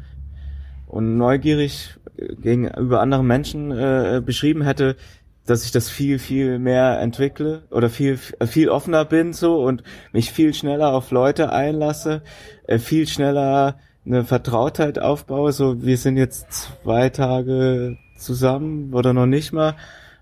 [0.87, 1.98] und neugierig
[2.41, 4.97] gegenüber anderen Menschen äh, beschrieben hätte,
[5.47, 10.31] dass ich das viel, viel mehr entwickle oder viel, viel offener bin so und mich
[10.31, 12.23] viel schneller auf Leute einlasse,
[12.67, 15.53] äh, viel schneller eine Vertrautheit aufbaue.
[15.53, 19.77] So, wir sind jetzt zwei Tage zusammen oder noch nicht mal.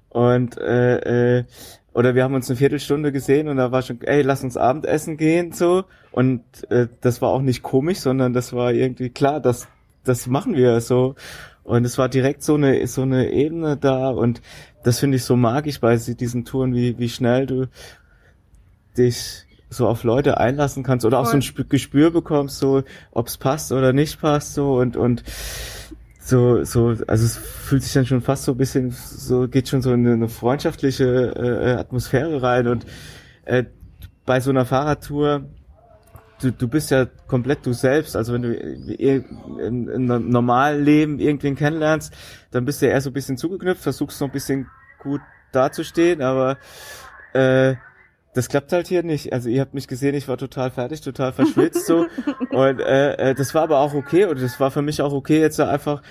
[0.09, 1.44] Und äh, äh,
[1.92, 5.16] oder wir haben uns eine Viertelstunde gesehen und da war schon, ey, lass uns Abendessen
[5.16, 5.84] gehen so.
[6.12, 9.68] Und äh, das war auch nicht komisch, sondern das war irgendwie klar, dass
[10.05, 11.14] das machen wir so
[11.67, 14.41] und es war direkt so eine so eine Ebene da und
[14.85, 17.67] das finde ich so magisch bei diesen Touren, wie wie schnell du
[18.97, 23.37] dich so auf Leute einlassen kannst oder auch so ein Sp- Gespür bekommst, so ob's
[23.37, 25.25] passt oder nicht passt so und und
[26.21, 29.83] so so also es fühlt sich dann schon fast so ein bisschen so geht schon
[29.83, 32.87] so in eine freundschaftliche äh, Atmosphäre rein und
[33.45, 33.64] äh,
[34.25, 35.45] bei so einer Fahrradtour
[36.41, 38.16] du, du bist ja komplett du selbst.
[38.16, 39.28] Also wenn du in,
[39.59, 42.12] in, in einem normalen Leben irgendwen kennenlernst,
[42.51, 44.68] dann bist du ja eher so ein bisschen zugeknüpft, versuchst noch ein bisschen
[45.03, 45.20] gut
[45.53, 46.59] dazustehen, aber
[47.32, 47.76] äh,
[48.34, 49.32] das klappt halt hier nicht.
[49.32, 52.07] Also ihr habt mich gesehen, ich war total fertig, total verschwitzt so.
[52.51, 55.41] Und äh, äh, das war aber auch okay und das war für mich auch okay,
[55.41, 56.03] jetzt einfach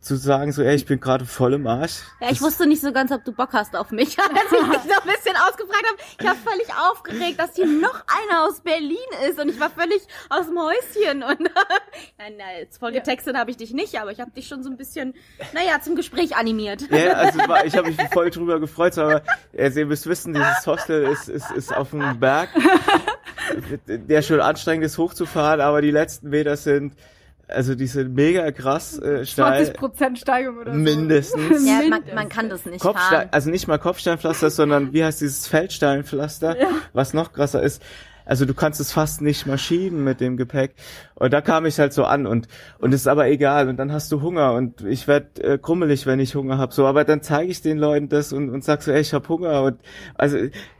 [0.00, 2.00] zu sagen, so, ey, ich bin gerade voll im Arsch.
[2.20, 4.58] Ja, ich wusste nicht so ganz, ob du Bock hast auf mich, als ich dich
[4.58, 5.98] so ein bisschen ausgefragt habe.
[6.18, 8.96] Ich war völlig aufgeregt, dass hier noch einer aus Berlin
[9.28, 11.40] ist und ich war völlig aus dem Häuschen und
[12.18, 14.70] nein, nein, jetzt voll getextet habe ich dich nicht, aber ich habe dich schon so
[14.70, 15.14] ein bisschen,
[15.52, 16.90] naja, zum Gespräch animiert.
[16.90, 19.22] Ja, also war, ich habe mich voll drüber gefreut, aber
[19.56, 22.48] also, ihr müsst wissen, dieses Hostel ist, ist, ist auf dem Berg,
[23.86, 26.94] der schon anstrengend ist hochzufahren, aber die letzten Meter sind
[27.52, 29.64] also die sind mega krass äh, steil.
[29.70, 30.78] 20% Steigung oder so.
[30.78, 31.64] Mindestens.
[31.66, 33.28] Ja, man, man kann das nicht Kopfstein, fahren.
[33.32, 36.68] also nicht mal Kopfsteinpflaster, sondern wie heißt dieses Feldsteinpflaster, Ja.
[36.92, 37.82] was noch krasser ist.
[38.30, 40.74] Also du kannst es fast nicht mal schieben mit dem Gepäck.
[41.16, 42.46] Und da kam ich halt so an und
[42.78, 43.68] und ist aber egal.
[43.68, 46.72] Und dann hast du Hunger und ich werd äh, krummelig, wenn ich Hunger hab.
[46.72, 49.28] So, aber dann zeige ich den Leuten das und, und sag so, ey, ich hab
[49.28, 49.64] Hunger.
[49.64, 49.80] Und
[50.14, 50.38] also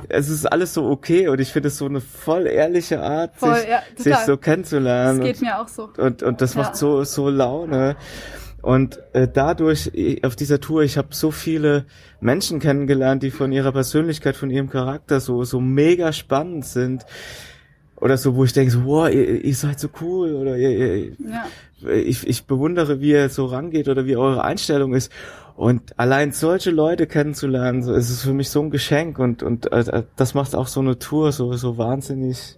[0.09, 3.57] es ist alles so okay und ich finde es so eine voll ehrliche Art, Voll,
[3.57, 5.18] sich, ja, sich so kennenzulernen.
[5.18, 5.90] Das geht und, mir auch so.
[5.98, 6.62] und, und das Ja.
[6.62, 7.96] macht so, so Laune.
[8.62, 9.90] Und äh, dadurch,
[10.22, 11.86] auf dieser Tour, ich habe so viele
[12.20, 17.06] Menschen kennengelernt, die von ihrer Persönlichkeit, von ihrem Charakter so, so mega spannend sind.
[17.96, 20.34] Oder so, wo ich denke, so, wow, ihr, ihr seid so cool.
[20.34, 21.90] Oder ihr, ihr, Ja.
[21.90, 25.11] ich, ich bewundere, wie ihr so rangeht oder wie eure Einstellung ist.
[25.56, 29.70] Und allein solche Leute kennenzulernen, so, es ist für mich so ein Geschenk und, und
[29.72, 32.56] äh, das macht auch so eine Tour so, so wahnsinnig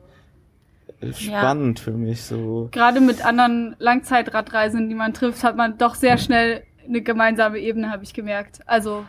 [1.13, 2.23] spannend für mich.
[2.23, 2.69] So.
[2.73, 7.91] Gerade mit anderen Langzeitradreisenden, die man trifft, hat man doch sehr schnell eine gemeinsame Ebene,
[7.91, 8.61] habe ich gemerkt.
[8.67, 9.05] Also,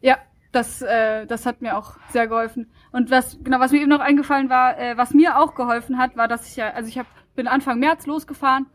[0.00, 0.18] ja,
[0.52, 2.70] das, äh, das hat mir auch sehr geholfen.
[2.92, 6.16] Und was, genau, was mir eben noch eingefallen war, äh, was mir auch geholfen hat,
[6.16, 8.66] war, dass ich ja, also ich hab, bin Anfang März losgefahren,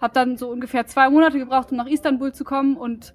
[0.00, 3.14] habe dann so ungefähr zwei Monate gebraucht, um nach Istanbul zu kommen und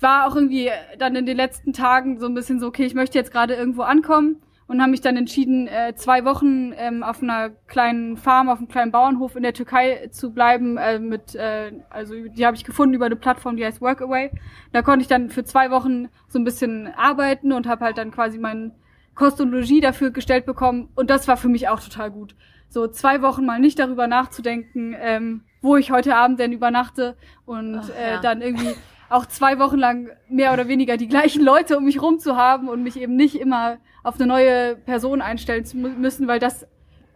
[0.00, 3.18] war auch irgendwie dann in den letzten Tagen so ein bisschen so, okay, ich möchte
[3.18, 7.48] jetzt gerade irgendwo ankommen und habe mich dann entschieden, äh, zwei Wochen ähm, auf einer
[7.66, 10.76] kleinen Farm, auf einem kleinen Bauernhof in der Türkei zu bleiben.
[10.76, 14.30] Äh, mit, äh, also die habe ich gefunden über eine Plattform, die heißt Workaway.
[14.72, 18.10] Da konnte ich dann für zwei Wochen so ein bisschen arbeiten und habe halt dann
[18.10, 18.72] quasi meinen
[19.14, 22.36] Kost und Logis dafür gestellt bekommen und das war für mich auch total gut.
[22.68, 27.16] So zwei Wochen mal nicht darüber nachzudenken, ähm, wo ich heute Abend denn übernachte
[27.46, 28.20] und Ach, äh, ja.
[28.20, 28.74] dann irgendwie
[29.08, 32.68] auch zwei Wochen lang mehr oder weniger die gleichen Leute um mich rum zu haben
[32.68, 36.66] und mich eben nicht immer auf eine neue Person einstellen zu mü- müssen, weil das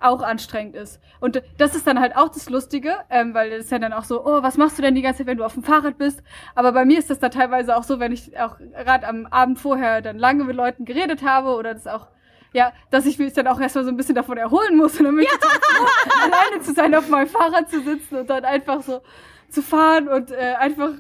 [0.00, 1.00] auch anstrengend ist.
[1.20, 4.02] Und das ist dann halt auch das Lustige, ähm, weil das ist ja dann auch
[4.04, 6.22] so, oh, was machst du denn die ganze Zeit, wenn du auf dem Fahrrad bist?
[6.56, 9.60] Aber bei mir ist das dann teilweise auch so, wenn ich auch gerade am Abend
[9.60, 12.08] vorher dann lange mit Leuten geredet habe oder das auch
[12.54, 15.16] ja, dass ich mich dann auch erstmal so ein bisschen davon erholen muss und dann
[15.16, 15.86] bin ich froh,
[16.22, 19.00] alleine zu sein, auf meinem Fahrrad zu sitzen und dann einfach so
[19.48, 20.90] zu fahren und äh, einfach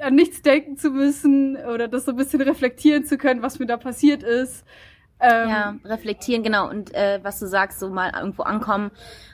[0.00, 3.66] an nichts denken zu müssen oder das so ein bisschen reflektieren zu können, was mir
[3.66, 4.64] da passiert ist.
[5.20, 6.68] Ähm, Ja, reflektieren, genau.
[6.68, 8.90] Und äh, was du sagst, so mal irgendwo ankommen.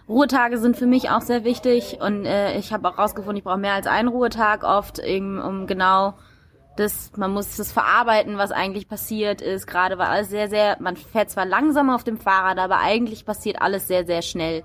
[0.09, 3.59] Ruhetage sind für mich auch sehr wichtig und äh, ich habe auch rausgefunden, ich brauche
[3.59, 6.15] mehr als einen Ruhetag oft, eben, um genau
[6.77, 10.97] das, man muss das verarbeiten, was eigentlich passiert ist, gerade weil alles sehr, sehr, man
[10.97, 14.65] fährt zwar langsam auf dem Fahrrad, aber eigentlich passiert alles sehr, sehr schnell.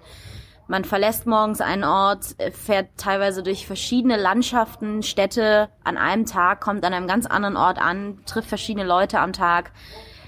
[0.69, 6.61] Man verlässt morgens einen Ort, äh, fährt teilweise durch verschiedene Landschaften, Städte an einem Tag,
[6.61, 9.71] kommt an einem ganz anderen Ort an, trifft verschiedene Leute am Tag.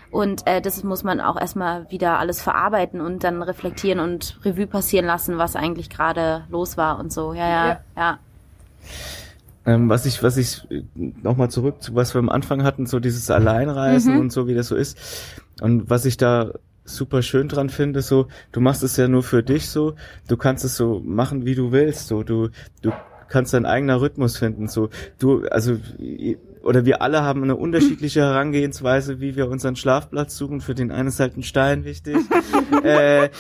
[0.10, 4.66] Und äh, das muss man auch erstmal wieder alles verarbeiten und dann reflektieren und Revue
[4.68, 7.34] passieren lassen, was eigentlich gerade los war und so.
[7.34, 7.80] Ja, ja, Ja.
[7.96, 8.20] ja.
[9.64, 13.30] Ähm, was ich, was ich nochmal zurück zu was wir am Anfang hatten, so dieses
[13.30, 14.20] Alleinreisen Mhm.
[14.22, 14.98] und so, wie das so ist.
[15.62, 16.50] Und was ich da
[16.96, 19.96] super schön dran finde, so, du machst es ja nur für dich so,
[20.28, 22.50] du kannst es so machen, wie du willst, so, du,
[22.82, 22.92] du
[23.28, 25.78] kannst deinen eigener Rhythmus finden, so, du, also,
[26.64, 30.62] oder wir alle haben eine unterschiedliche Herangehensweise, wie wir unseren Schlafplatz suchen.
[30.62, 32.18] Für den einen ist halt ein Stein wichtig.
[32.84, 33.32] äh, Ich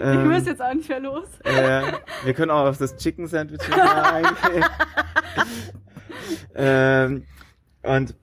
[0.00, 1.28] ähm, muss jetzt auch nicht mehr los.
[1.44, 1.82] äh,
[2.24, 4.64] wir können auch auf das Chicken Sandwich eingehen.
[6.56, 7.24] ähm,
[7.82, 8.14] und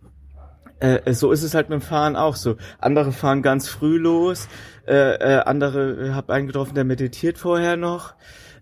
[0.81, 2.57] äh, so ist es halt mit dem Fahren auch so.
[2.79, 4.47] Andere fahren ganz früh los,
[4.87, 8.15] äh, äh, andere äh, hab einen getroffen, der meditiert vorher noch.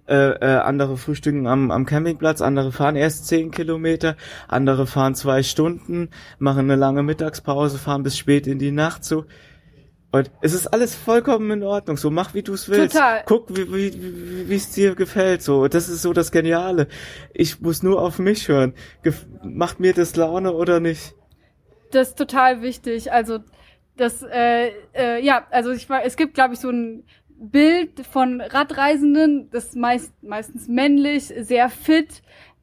[0.07, 4.15] Äh, äh, andere frühstücken am, am Campingplatz, andere fahren erst zehn Kilometer,
[4.47, 6.09] andere fahren zwei Stunden,
[6.39, 9.25] machen eine lange Mittagspause, fahren bis spät in die Nacht so.
[10.11, 11.95] Und es ist alles vollkommen in Ordnung.
[11.95, 12.95] So mach wie du es willst.
[12.95, 13.21] Total.
[13.27, 15.43] Guck, wie wie wie es dir gefällt.
[15.43, 16.87] So, das ist so das Geniale.
[17.31, 18.73] Ich muss nur auf mich hören.
[19.03, 21.13] Gef macht mir das Laune oder nicht?
[21.91, 23.11] Das ist total wichtig.
[23.11, 23.39] Also
[23.97, 27.03] das, äh, äh, ja, also ich war, es gibt, glaube ich, so ein
[27.41, 32.21] Bild von Radreisenden, das meist, meistens männlich, sehr fit.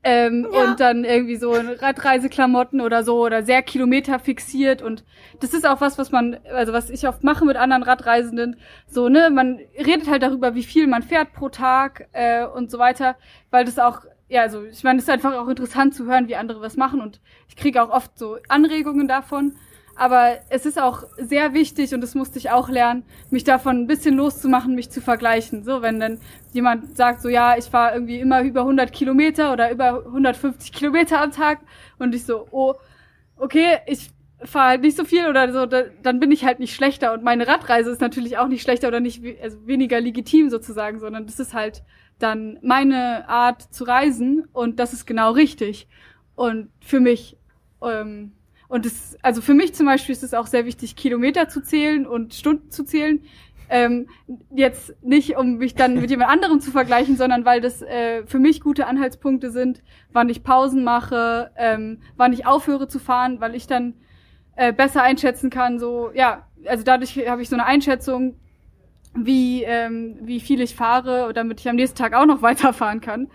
[0.09, 5.05] Ähm, Und dann irgendwie so in Radreiseklamotten oder so oder sehr Kilometer fixiert und
[5.41, 8.55] das ist auch was, was man, also was ich oft mache mit anderen Radreisenden,
[8.87, 12.79] so, ne, man redet halt darüber, wie viel man fährt pro Tag äh, und so
[12.79, 13.17] weiter,
[13.51, 16.37] weil das auch, ja, also ich meine, es ist einfach auch interessant zu hören, wie
[16.37, 19.55] andere was machen und ich kriege auch oft so Anregungen davon.
[19.99, 23.87] Aber es ist auch sehr wichtig, und das musste ich auch lernen, mich davon ein
[23.87, 25.65] bisschen loszumachen, mich zu vergleichen.
[25.65, 26.21] So, wenn dann
[26.53, 31.23] jemand sagt, so, ja, ich fahre irgendwie immer über 100 Kilometer oder über 150 Kilometer
[31.23, 31.61] am Tag
[31.99, 32.75] und ich so, oh,
[33.39, 34.11] okay, ich
[34.45, 37.15] fahre halt nicht so viel oder so, da, dann bin ich halt nicht schlechter.
[37.15, 41.25] Und meine Radreise ist natürlich auch nicht schlechter oder nicht also weniger legitim sozusagen, sondern
[41.25, 41.83] das ist halt
[42.19, 45.89] dann meine Art zu reisen und das ist genau richtig.
[46.35, 47.37] Und für mich,
[47.83, 48.33] ähm,
[48.69, 52.07] und es, also für mich zum Beispiel ist es auch sehr wichtig, Kilometer zu zählen
[52.07, 53.23] und Stunden zu zählen.
[53.69, 54.09] Ähm,
[54.55, 58.39] jetzt nicht, um mich dann mit jemand anderem zu vergleichen, sondern weil das äh, für
[58.39, 63.57] mich gute Anhaltspunkte sind, wann ich Pausen mache, ähm, wann ich aufhöre zu fahren, weil
[63.57, 63.95] ich dann
[64.55, 65.81] äh, besser einschätzen kann.
[65.81, 68.37] So, ja, also dadurch habe ich so eine Einschätzung,
[69.17, 73.29] wie, ähm, wie viel ich fahre, damit ich am nächsten Tag auch noch weiterfahren kann.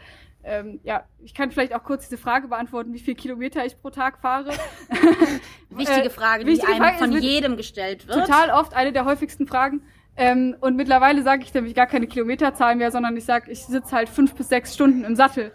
[0.43, 3.91] Ähm, ja, ich kann vielleicht auch kurz diese Frage beantworten, wie viel Kilometer ich pro
[3.91, 4.51] Tag fahre.
[5.69, 8.25] Wichtige Äh, Frage, wichtige die einem Frage, von jedem gestellt wird.
[8.25, 9.83] Total oft eine der häufigsten Fragen.
[10.17, 13.95] Ähm, und mittlerweile sage ich nämlich gar keine Kilometerzahlen mehr, sondern ich sage, ich sitze
[13.95, 15.53] halt fünf bis sechs Stunden im Sattel.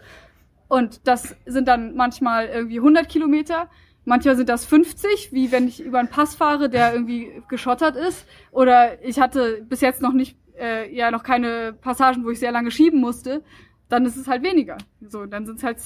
[0.67, 3.69] Und das sind dann manchmal irgendwie 100 Kilometer.
[4.07, 8.25] Manchmal sind das 50, wie wenn ich über einen Pass fahre, der irgendwie geschottert ist.
[8.51, 12.53] Oder ich hatte bis jetzt noch nicht, äh, ja, noch keine Passagen, wo ich sehr
[12.53, 13.43] lange schieben musste.
[13.89, 14.77] Dann ist es halt weniger.
[15.01, 15.79] So, dann sind es halt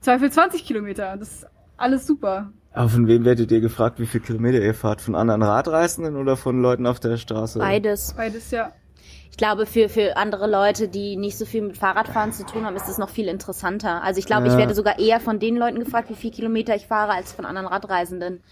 [0.00, 1.16] Zweifel 20 Kilometer.
[1.16, 1.46] Das ist
[1.76, 2.52] alles super.
[2.72, 5.00] Aber von wem werdet ihr gefragt, wie viel Kilometer ihr fahrt?
[5.00, 7.60] Von anderen Radreisenden oder von Leuten auf der Straße?
[7.60, 8.14] Beides.
[8.16, 8.72] Beides ja.
[9.30, 12.76] Ich glaube, für, für andere Leute, die nicht so viel mit Fahrradfahren zu tun haben,
[12.76, 14.02] ist es noch viel interessanter.
[14.02, 14.58] Also ich glaube, ich Ja.
[14.60, 17.66] werde sogar eher von den Leuten gefragt, wie viel Kilometer ich fahre, als von anderen
[17.66, 18.42] Radreisenden.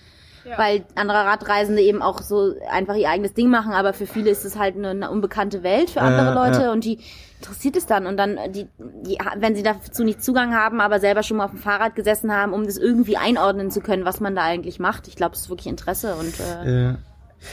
[0.44, 0.58] Ja.
[0.58, 4.44] Weil andere Radreisende eben auch so einfach ihr eigenes Ding machen, aber für viele ist
[4.44, 6.72] es halt eine, eine unbekannte Welt für andere Ja, Leute ja.
[6.72, 6.98] und die
[7.38, 10.98] interessiert es dann und dann, äh, die, die, wenn sie dazu nicht Zugang haben, aber
[10.98, 14.18] selber schon mal auf dem Fahrrad gesessen haben, um das irgendwie einordnen zu können, was
[14.18, 15.06] man da eigentlich macht.
[15.06, 16.94] Ich glaube, es ist wirklich Interesse und äh,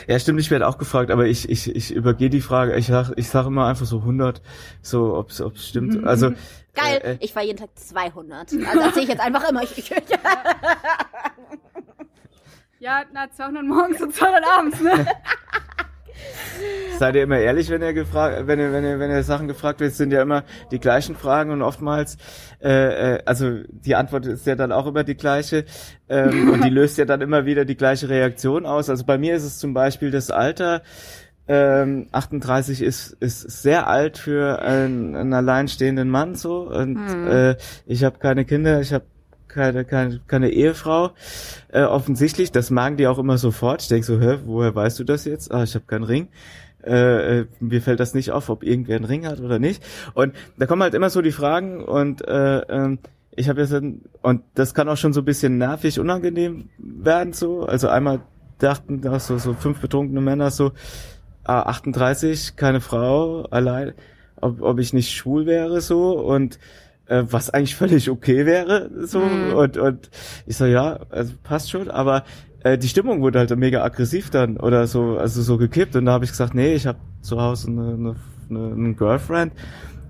[0.08, 0.20] Ja.
[0.20, 2.76] Stimmt, ich werde auch gefragt, aber ich, ich, ich übergehe die Frage.
[2.76, 4.42] Ich sag, ich sag immer einfach so 100,
[4.82, 6.06] so, ob's, ob's stimmt.
[6.06, 6.34] Also,
[6.76, 7.18] Geil, Äh, äh.
[7.20, 8.54] ich war jeden Tag 200.
[8.54, 9.64] Also erzähl ich jetzt einfach immer.
[9.64, 9.90] Ich, ich,
[12.80, 15.06] Ja, na, 200 morgens und 200 abends, ne?
[17.00, 19.80] Seid ihr immer ehrlich, wenn ihr gefragt, wenn ihr, wenn ihr, wenn ihr Sachen gefragt
[19.80, 22.18] wird, sind ja immer die gleichen Fragen und oftmals,
[22.62, 25.64] äh, äh, also die Antwort ist ja dann auch immer die gleiche
[26.10, 28.90] ähm, und die löst ja dann immer wieder die gleiche Reaktion aus.
[28.90, 30.82] Also bei mir ist es zum Beispiel das Alter.
[31.48, 36.98] Ähm, 38 ist ist sehr alt für einen, einen alleinstehenden Mann so und
[37.28, 37.56] äh,
[37.86, 39.06] ich habe keine Kinder, ich habe
[39.50, 41.12] keine, keine, keine Ehefrau.
[41.70, 43.82] Äh, offensichtlich, das merken die auch immer sofort.
[43.82, 45.52] Ich denke so, hä, woher weißt du das jetzt?
[45.52, 46.30] Ah, ich habe keinen Ring.
[46.86, 49.84] Äh, äh, mir fällt das nicht auf, ob irgendwer einen Ring hat oder nicht.
[50.14, 53.00] Und da kommen halt immer so die Fragen und äh, ähm,
[53.32, 53.74] ich habe jetzt
[54.22, 57.66] und das kann auch schon so ein bisschen nervig, unangenehm werden so.
[57.66, 58.22] Also einmal
[58.60, 60.72] dachten da so so fünf betrunkene Männer so,
[61.44, 63.94] ah, 38, keine Frau, allein,
[64.38, 66.60] ob, ob ich nicht schwul wäre so und
[67.10, 69.20] äh, was eigentlich völlig okay wäre so.
[69.20, 70.10] Und und
[70.46, 72.24] ich so ja also passt schon aber
[72.64, 75.96] äh, die Stimmung wurde halt mega aggressiv dann oder so also so gekippt.
[75.96, 78.16] Und da habe ich gesagt nee ich habe zu Hause eine, eine,
[78.50, 79.54] eine, eine Girlfriend.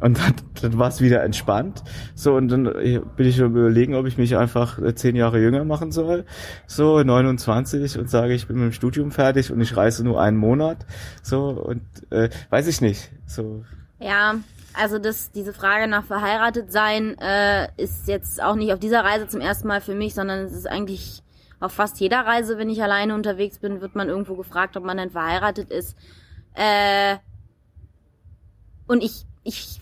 [0.02, 1.84] Und dann, dann war es wieder entspannt.
[2.16, 5.66] So und dann äh, bin ich überlegen ob ich mich einfach äh, zehn Jahre jünger
[5.66, 6.26] machen soll.
[6.68, 10.38] So 29 und sage ich bin mit dem Studium fertig und ich reise nur einen
[10.38, 10.86] Monat.
[11.22, 11.82] So und
[12.12, 13.12] äh, weiß ich nicht.
[13.26, 13.64] So.
[14.00, 14.36] Ja,
[14.74, 19.28] also das, diese Frage nach verheiratet sein äh, ist jetzt auch nicht auf dieser Reise
[19.28, 21.24] zum ersten Mal für mich, sondern es ist eigentlich
[21.60, 24.98] auf fast jeder Reise, wenn ich alleine unterwegs bin, wird man irgendwo gefragt, ob man
[24.98, 25.98] denn verheiratet ist.
[26.54, 27.18] Äh,
[28.88, 29.82] und ich, ich,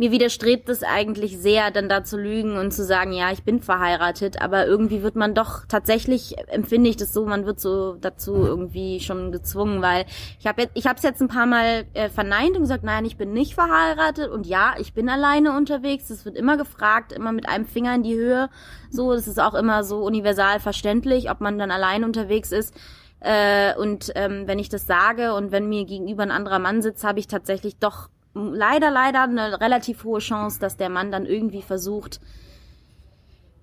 [0.00, 3.60] mir widerstrebt es eigentlich sehr, dann da zu lügen und zu sagen, ja, ich bin
[3.60, 8.34] verheiratet, aber irgendwie wird man doch tatsächlich empfinde ich das so, man wird so dazu
[8.34, 10.06] irgendwie schon gezwungen, weil
[10.38, 13.04] ich habe jetzt ich habe es jetzt ein paar mal äh, verneint und gesagt, nein,
[13.04, 16.08] ich bin nicht verheiratet und ja, ich bin alleine unterwegs.
[16.08, 18.48] Das wird immer gefragt, immer mit einem Finger in die Höhe.
[18.88, 22.74] So, das ist auch immer so universal verständlich, ob man dann allein unterwegs ist.
[23.20, 27.04] Äh, und ähm, wenn ich das sage und wenn mir gegenüber ein anderer Mann sitzt,
[27.04, 31.62] habe ich tatsächlich doch leider, leider eine relativ hohe Chance, dass der Mann dann irgendwie
[31.62, 32.20] versucht,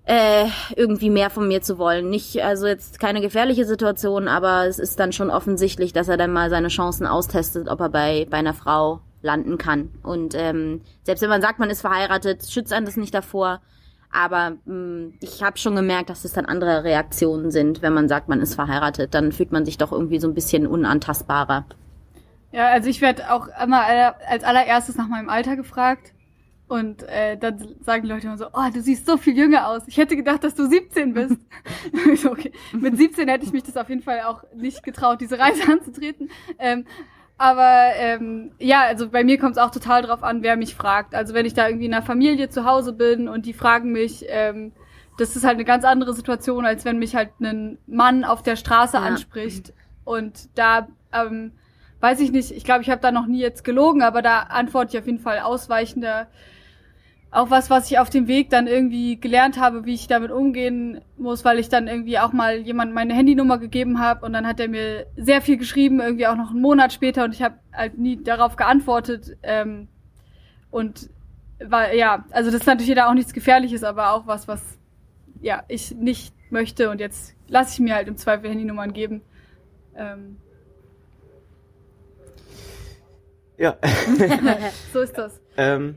[0.04, 2.08] äh, irgendwie mehr von mir zu wollen.
[2.08, 6.32] Nicht, also jetzt keine gefährliche Situation, aber es ist dann schon offensichtlich, dass er dann
[6.32, 9.90] mal seine Chancen austestet, ob er bei, bei einer Frau landen kann.
[10.02, 13.60] Und ähm, selbst wenn man sagt, man ist verheiratet, schützt einen das nicht davor.
[14.10, 18.28] Aber mh, ich habe schon gemerkt, dass es dann andere Reaktionen sind, wenn man sagt,
[18.28, 19.12] man ist verheiratet.
[19.12, 21.66] Dann fühlt man sich doch irgendwie so ein bisschen unantastbarer.
[22.52, 23.84] Ja, also ich werde auch immer
[24.26, 26.12] als allererstes nach meinem Alter gefragt.
[26.66, 29.82] Und äh, dann sagen die Leute immer so, oh, du siehst so viel jünger aus.
[29.86, 31.36] Ich hätte gedacht, dass du 17 bist.
[32.16, 32.52] So, okay.
[32.72, 36.30] Mit 17 hätte ich mich das auf jeden Fall auch nicht getraut, diese Reise anzutreten.
[36.58, 36.84] Ähm,
[37.38, 41.14] aber ähm, ja, also bei mir kommt es auch total drauf an, wer mich fragt.
[41.14, 44.24] Also wenn ich da irgendwie in einer Familie zu Hause bin und die fragen mich,
[44.28, 44.72] ähm,
[45.18, 48.56] das ist halt eine ganz andere Situation, als wenn mich halt ein Mann auf der
[48.56, 49.04] Straße Ja.
[49.04, 49.72] anspricht.
[50.04, 51.52] Und da ähm,
[52.00, 54.96] weiß ich nicht, ich glaube, ich habe da noch nie jetzt gelogen, aber da antworte
[54.96, 56.28] ich auf jeden Fall ausweichender.
[57.30, 61.02] Auch was, was ich auf dem Weg dann irgendwie gelernt habe, wie ich damit umgehen
[61.18, 64.60] muss, weil ich dann irgendwie auch mal jemand meine Handynummer gegeben habe und dann hat
[64.60, 67.98] er mir sehr viel geschrieben, irgendwie auch noch einen Monat später und ich habe halt
[67.98, 69.36] nie darauf geantwortet.
[69.42, 69.88] Ähm,
[70.70, 71.10] und
[71.62, 74.78] war, ja, also das ist natürlich da auch nichts Gefährliches, aber auch was, was
[75.40, 79.20] ja ich nicht möchte und jetzt lasse ich mir halt im Zweifel Handynummern geben.
[79.96, 80.36] Ähm,
[83.58, 83.76] ja
[84.92, 85.40] so ist das.
[85.56, 85.96] ähm,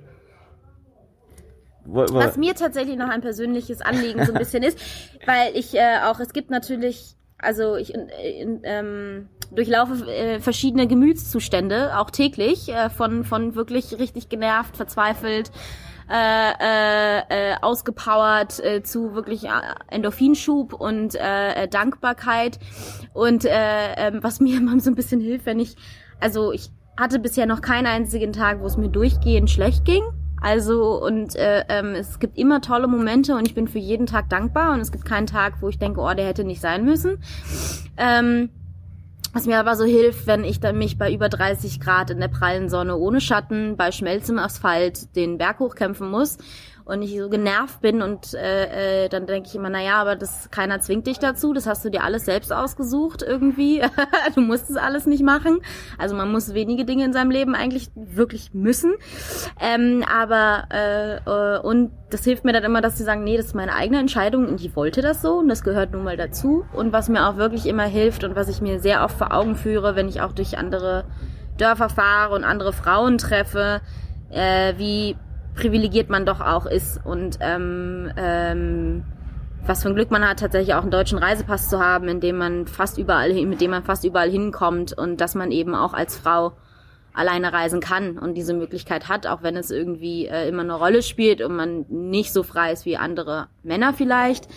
[1.86, 4.80] Was mir tatsächlich noch ein persönliches Anliegen so ein bisschen ist,
[5.26, 10.88] weil ich äh, auch, es gibt natürlich, also ich in, in, ähm, durchlaufe äh, verschiedene
[10.88, 15.52] Gemütszustände, auch täglich, äh, von, von wirklich richtig genervt, verzweifelt,
[16.10, 19.50] äh, äh, äh, ausgepowert äh, zu wirklich äh,
[19.88, 22.60] Endorphinschub und äh, äh, Dankbarkeit.
[23.14, 25.76] Und äh, ähm, was mir immer so ein bisschen hilft, wenn ich,
[26.20, 26.70] also ich
[27.02, 30.04] hatte bisher noch keinen einzigen Tag, wo es mir durchgehend schlecht ging.
[30.40, 34.30] Also und äh, ähm, es gibt immer tolle Momente und ich bin für jeden Tag
[34.30, 37.18] dankbar und es gibt keinen Tag, wo ich denke, oh, der hätte nicht sein müssen.
[37.98, 38.50] Ähm,
[39.34, 42.28] was mir aber so hilft, wenn ich dann mich bei über 30 Grad in der
[42.28, 46.38] prallen Sonne ohne Schatten bei schmelzendem Asphalt den Berg hochkämpfen muss
[46.86, 50.50] und ich so genervt bin und äh, äh, dann denke ich immer, naja, aber das
[50.52, 53.82] keiner zwingt dich dazu, das hast du dir alles selbst ausgesucht irgendwie.
[54.36, 55.62] du musst es alles nicht machen.
[55.98, 58.94] Also man muss wenige Dinge in seinem Leben eigentlich wirklich müssen.
[59.60, 63.48] Ähm, aber äh, äh, und das hilft mir dann immer, dass sie sagen, nee, das
[63.48, 66.66] ist meine eigene Entscheidung und ich wollte das so und das gehört nun mal dazu.
[66.74, 69.56] Und was mir auch wirklich immer hilft und was ich mir sehr oft vor Augen
[69.56, 71.06] führe, wenn ich auch durch andere
[71.58, 73.82] Dörfer fahre und andere Frauen treffe,
[74.30, 75.16] äh, wie
[75.56, 79.04] privilegiert man doch auch ist und ähm, ähm,
[79.66, 82.38] was für ein Glück man hat, tatsächlich auch einen deutschen Reisepass zu haben, in dem
[82.38, 85.94] man fast überall hin, mit dem man fast überall hinkommt und dass man eben auch
[85.94, 86.54] als Frau
[87.14, 91.04] alleine reisen kann und diese Möglichkeit hat, auch wenn es irgendwie äh, immer eine Rolle
[91.04, 94.48] spielt und man nicht so frei ist wie andere Männer vielleicht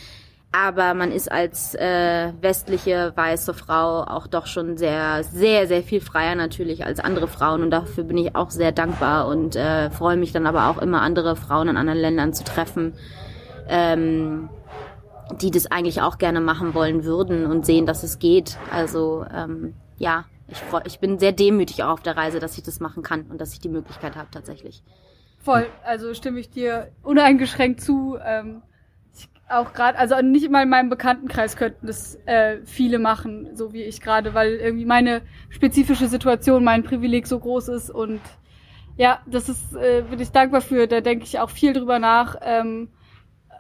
[0.55, 6.01] aber man ist als äh, westliche weiße Frau auch doch schon sehr, sehr, sehr viel
[6.01, 10.17] freier natürlich als andere Frauen und dafür bin ich auch sehr dankbar und äh, freue
[10.17, 12.95] mich dann aber auch immer andere Frauen in anderen Ländern zu treffen,
[13.69, 14.49] ähm,
[15.41, 18.57] die das eigentlich auch gerne machen wollen würden und sehen, dass es geht.
[18.71, 22.63] Also ähm, ja, ich, freu, ich bin sehr demütig auch auf der Reise, dass ich
[22.63, 24.85] das machen kann und dass ich die Möglichkeit habe tatsächlich.
[25.41, 28.19] Voll, also stimme ich dir uneingeschränkt zu.
[28.25, 28.63] Ähm
[29.49, 33.83] auch gerade, also nicht mal in meinem Bekanntenkreis könnten das äh, viele machen, so wie
[33.83, 38.21] ich gerade, weil irgendwie meine spezifische Situation, mein Privileg so groß ist und
[38.97, 42.37] ja, das ist, äh, bin ich dankbar für, da denke ich auch viel drüber nach.
[42.43, 42.89] Ähm,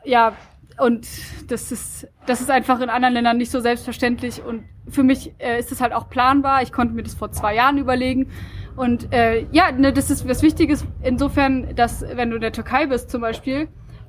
[0.05, 0.35] ja,
[0.79, 1.07] und
[1.49, 5.59] das ist, das ist einfach in anderen Ländern nicht so selbstverständlich und für mich äh,
[5.59, 6.63] ist es halt auch planbar.
[6.63, 8.31] Ich konnte mir das vor zwei Jahren überlegen.
[8.77, 12.87] Und äh, ja, ne, das ist was Wichtiges insofern, dass wenn du in der Türkei
[12.87, 13.69] bist zum Beispiel,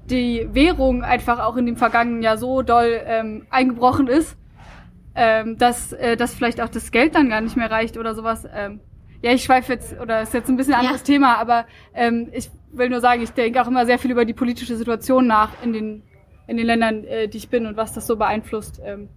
[0.09, 4.37] die Währung einfach auch in dem vergangenen Jahr so doll ähm, eingebrochen ist,
[5.15, 8.47] ähm, dass, äh, dass vielleicht auch das Geld dann gar nicht mehr reicht oder sowas.
[8.53, 8.81] Ähm,
[9.21, 11.05] ja, ich schweife jetzt, oder ist jetzt ein bisschen ein anderes ja.
[11.05, 14.33] Thema, aber ähm, ich will nur sagen, ich denke auch immer sehr viel über die
[14.33, 16.03] politische Situation nach in den,
[16.47, 18.81] in den Ländern, äh, die ich bin und was das so beeinflusst.
[18.83, 19.09] Ähm.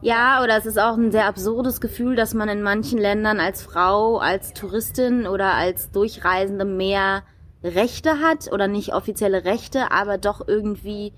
[0.00, 3.62] Ja, oder es ist auch ein sehr absurdes Gefühl, dass man in manchen Ländern als
[3.62, 7.22] Frau, als Touristin oder als Durchreisende mehr
[7.64, 11.12] Rechte hat oder nicht offizielle Rechte, aber doch irgendwie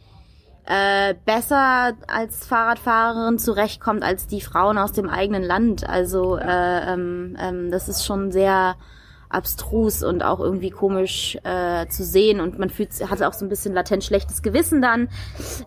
[0.66, 5.88] äh, besser als Fahrradfahrerin zurechtkommt als die Frauen aus dem eigenen Land.
[5.88, 8.76] Also äh, ähm, ähm, das ist schon sehr
[9.28, 13.48] abstrus und auch irgendwie komisch äh, zu sehen und man fühlt hat auch so ein
[13.48, 15.08] bisschen latent schlechtes Gewissen dann.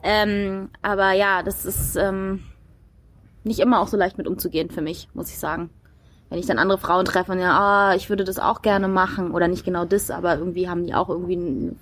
[0.03, 2.43] Ähm, aber ja, das ist ähm,
[3.43, 5.69] nicht immer auch so leicht mit umzugehen für mich, muss ich sagen
[6.29, 9.31] wenn ich dann andere Frauen treffe und ja, ah, ich würde das auch gerne machen
[9.31, 11.79] oder nicht genau das, aber irgendwie haben die auch irgendwie ein,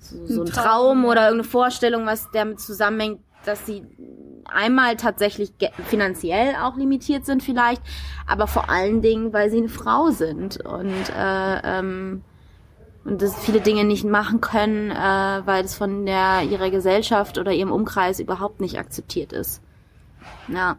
[0.00, 3.84] so, so einen Traum oder irgendeine Vorstellung, was damit zusammenhängt, dass sie
[4.44, 5.52] einmal tatsächlich
[5.86, 7.82] finanziell auch limitiert sind vielleicht,
[8.26, 12.22] aber vor allen Dingen, weil sie eine Frau sind und äh, ähm,
[13.08, 17.52] und das viele Dinge nicht machen können, äh, weil das von der ihrer Gesellschaft oder
[17.52, 19.62] ihrem Umkreis überhaupt nicht akzeptiert ist.
[20.48, 20.76] Ja.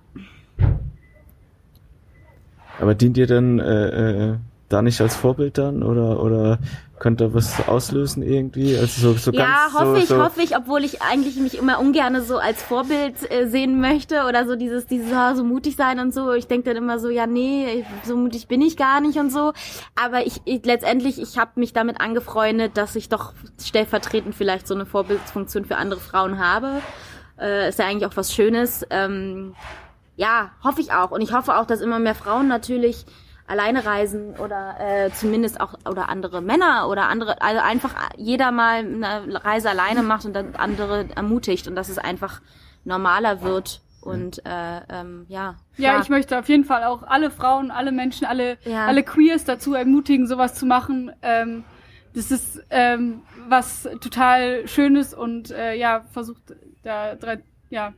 [2.79, 4.35] Aber dient ihr dann äh, äh,
[4.69, 6.59] da nicht als Vorbild dann oder oder
[6.99, 8.77] könnte was auslösen irgendwie?
[8.77, 11.57] Also so, so ja, ganz, hoffe so, ich, so hoffe ich, obwohl ich eigentlich mich
[11.57, 15.75] immer ungern so als Vorbild äh, sehen möchte oder so dieses, dieses oh, so mutig
[15.75, 16.33] sein und so.
[16.33, 19.53] Ich denke dann immer so, ja nee, so mutig bin ich gar nicht und so.
[19.95, 24.75] Aber ich, ich letztendlich, ich habe mich damit angefreundet, dass ich doch stellvertretend vielleicht so
[24.75, 26.81] eine Vorbildsfunktion für andere Frauen habe.
[27.39, 28.85] Äh, ist ja eigentlich auch was Schönes.
[28.89, 29.55] Ähm,
[30.19, 31.11] ja, hoffe ich auch.
[31.11, 33.05] Und ich hoffe auch, dass immer mehr Frauen natürlich
[33.47, 38.79] alleine reisen oder äh, zumindest auch oder andere Männer oder andere, also einfach jeder mal
[38.79, 42.41] eine Reise alleine macht und dann andere ermutigt und dass es einfach
[42.83, 45.55] normaler wird und äh, ähm, ja.
[45.75, 45.95] Klar.
[45.95, 48.87] Ja, ich möchte auf jeden Fall auch alle Frauen, alle Menschen, alle ja.
[48.87, 51.13] alle Queers dazu ermutigen, sowas zu machen.
[51.21, 51.63] Ähm,
[52.13, 56.41] das ist ähm, was total Schönes und äh, ja versucht
[56.83, 57.93] da drei, ja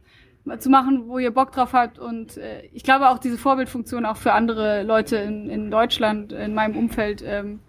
[0.60, 2.00] zu machen, wo ihr Bock drauf habt.
[2.00, 6.54] Und äh, ich glaube auch diese Vorbildfunktion auch für andere Leute in, in Deutschland, in
[6.54, 7.60] meinem Umfeld, ähm,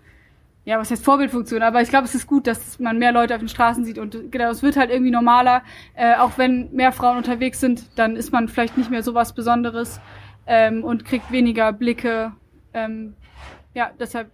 [0.64, 1.62] ja, was heißt Vorbildfunktion?
[1.62, 4.30] Aber ich glaube, es ist gut, dass man mehr Leute auf den Straßen sieht und
[4.30, 5.62] genau, es wird halt irgendwie normaler.
[5.94, 9.34] Äh, auch wenn mehr Frauen unterwegs sind, dann ist man vielleicht nicht mehr so was
[9.34, 10.00] Besonderes
[10.46, 12.32] ähm, und kriegt weniger Blicke.
[12.74, 13.14] Ähm,
[13.74, 14.30] ja, deshalb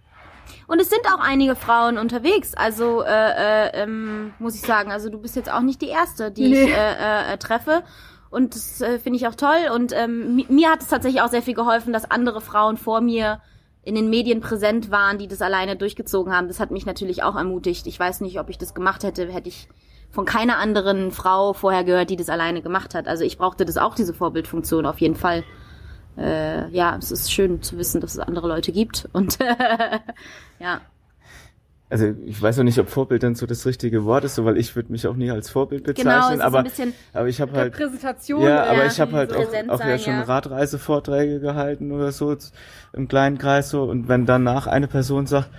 [0.67, 4.91] und es sind auch einige Frauen unterwegs, also äh, äh, ähm, muss ich sagen.
[4.91, 6.63] Also du bist jetzt auch nicht die erste, die nee.
[6.63, 7.83] ich äh, äh, treffe.
[8.29, 9.69] Und das äh, finde ich auch toll.
[9.73, 13.41] Und ähm, mir hat es tatsächlich auch sehr viel geholfen, dass andere Frauen vor mir
[13.83, 16.47] in den Medien präsent waren, die das alleine durchgezogen haben.
[16.47, 17.87] Das hat mich natürlich auch ermutigt.
[17.87, 19.67] Ich weiß nicht, ob ich das gemacht hätte, hätte ich
[20.11, 23.07] von keiner anderen Frau vorher gehört, die das alleine gemacht hat.
[23.07, 25.43] Also ich brauchte das auch, diese Vorbildfunktion auf jeden Fall.
[26.17, 29.07] Äh, ja, es ist schön zu wissen, dass es andere Leute gibt.
[29.13, 29.39] Und
[30.59, 30.81] ja.
[31.89, 34.57] Also ich weiß auch nicht, ob Vorbild dann so das richtige Wort ist, so weil
[34.57, 36.63] ich würde mich auch nie als Vorbild Genau, bezeichnen, ist aber
[37.13, 38.43] aber ich habe halt Präsentation.
[38.43, 40.21] ja, aber ich habe halt auch, präsent auch ja sein, schon ja.
[40.23, 42.35] Radreisevorträge gehalten oder so
[42.93, 45.49] im kleinen Kreis so und wenn danach eine Person sagt,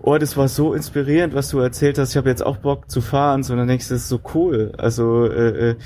[0.00, 3.02] oh, das war so inspirierend, was du erzählt hast, ich habe jetzt auch Bock zu
[3.02, 4.72] fahren, so dann denkst du, das ist so cool.
[4.78, 5.76] Also äh, äh,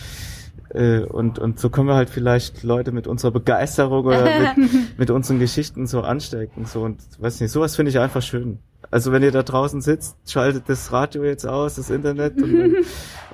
[0.73, 4.25] äh, und und so können wir halt vielleicht Leute mit unserer Begeisterung oder
[4.57, 8.61] mit, mit unseren Geschichten so anstecken so und weiß nicht, sowas finde ich einfach schön.
[8.91, 12.77] Also wenn ihr da draußen sitzt, schaltet das Radio jetzt aus, das Internet und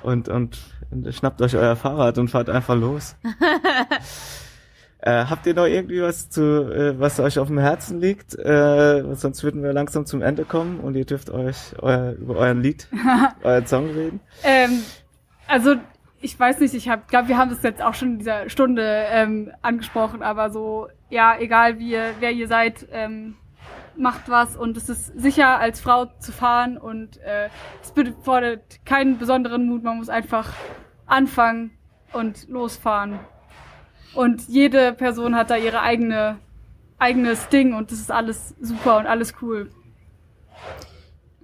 [0.03, 0.59] und, und,
[0.91, 3.15] und schnappt euch euer Fahrrad und fahrt einfach los.
[4.99, 8.33] Äh, habt ihr noch irgendwie was zu, äh, was euch auf dem Herzen liegt?
[8.33, 12.61] Äh, sonst würden wir langsam zum Ende kommen und ihr dürft euch euer, über euren
[12.61, 12.87] Lied,
[13.43, 14.19] euren Song reden.
[14.43, 14.81] Ähm,
[15.47, 15.75] also
[16.19, 19.51] ich weiß nicht, ich glaube, wir haben das jetzt auch schon in dieser Stunde ähm,
[19.61, 23.35] angesprochen, aber so, ja, egal wie ihr, wer ihr seid, ähm,
[23.97, 27.49] macht was und es ist sicher als Frau zu fahren und äh,
[27.81, 30.53] es fordert keinen besonderen Mut, man muss einfach
[31.05, 31.71] anfangen
[32.13, 33.19] und losfahren.
[34.13, 36.39] Und jede Person hat da ihre eigene
[36.99, 39.69] eigenes Ding und das ist alles super und alles cool.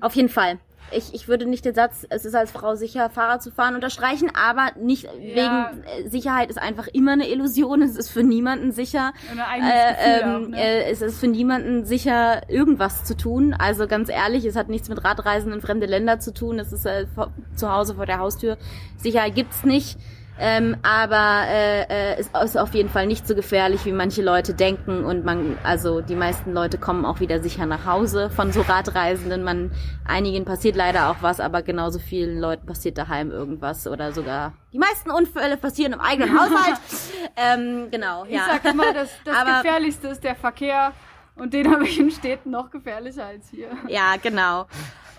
[0.01, 0.60] Auf jeden Fall.
[0.91, 4.31] Ich, ich würde nicht den Satz, es ist als Frau sicher, Fahrrad zu fahren, unterstreichen,
[4.36, 5.11] aber nicht Ja.
[5.13, 7.81] wegen äh, Sicherheit ist einfach immer eine Illusion.
[7.81, 9.13] Es ist für niemanden sicher.
[9.31, 10.57] Äh, ähm, auch, ne?
[10.61, 13.55] äh, es ist für niemanden sicher, irgendwas zu tun.
[13.57, 16.59] Also ganz ehrlich, es hat nichts mit Radreisen in fremde Länder zu tun.
[16.59, 17.05] Es ist äh,
[17.55, 18.57] zu Hause vor der Haustür.
[18.97, 19.97] Sicherheit gibt's nicht.
[20.39, 24.53] Ähm, aber äh, äh, es ist auf jeden Fall nicht so gefährlich, wie manche Leute
[24.55, 25.05] denken.
[25.05, 29.43] Und man, also die meisten Leute kommen auch wieder sicher nach Hause von so Radreisenden.
[29.43, 29.71] Man,
[30.05, 34.79] einigen passiert leider auch was, aber genauso vielen Leuten passiert daheim irgendwas oder sogar die
[34.79, 36.79] meisten Unfälle passieren im eigenen Haushalt.
[37.38, 38.47] ähm, genau, Ich ja.
[38.47, 40.93] sag immer, das, das Aber- Gefährlichste ist der Verkehr
[41.36, 43.69] und den habe ich in Städten noch gefährlicher als hier.
[43.88, 44.65] Ja, genau.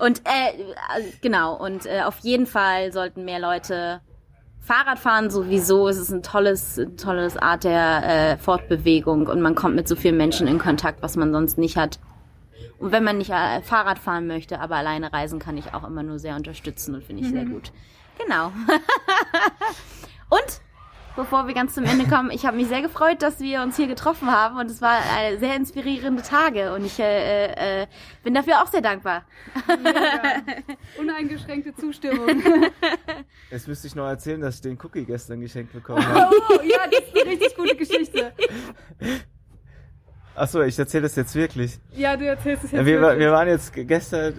[0.00, 0.58] Und äh,
[0.98, 4.00] äh, genau, und äh, auf jeden Fall sollten mehr Leute
[4.64, 5.88] Fahrrad fahren sowieso.
[5.88, 10.16] Es ist ein tolles, tolles Art der äh, Fortbewegung und man kommt mit so vielen
[10.16, 11.98] Menschen in Kontakt, was man sonst nicht hat.
[12.78, 16.02] Und wenn man nicht äh, Fahrrad fahren möchte, aber alleine reisen, kann ich auch immer
[16.02, 17.72] nur sehr unterstützen und finde ich sehr gut.
[18.18, 18.46] Genau.
[20.30, 20.60] und
[21.16, 23.86] bevor wir ganz zum Ende kommen, ich habe mich sehr gefreut, dass wir uns hier
[23.86, 27.86] getroffen haben und es war äh, sehr inspirierende Tage und ich äh, äh,
[28.22, 29.24] bin dafür auch sehr dankbar.
[30.98, 32.28] Uneingeschränkte Zustimmung.
[33.50, 36.34] Jetzt müsste ich noch erzählen, dass ich den Cookie gestern geschenkt bekommen habe.
[36.50, 38.32] Oh, ja, das ist eine richtig gute Geschichte.
[40.36, 41.78] Achso, ich erzähle das jetzt wirklich.
[41.94, 43.20] Ja, du erzählst es jetzt wir, wirklich.
[43.20, 44.34] wir waren jetzt ge- gestern,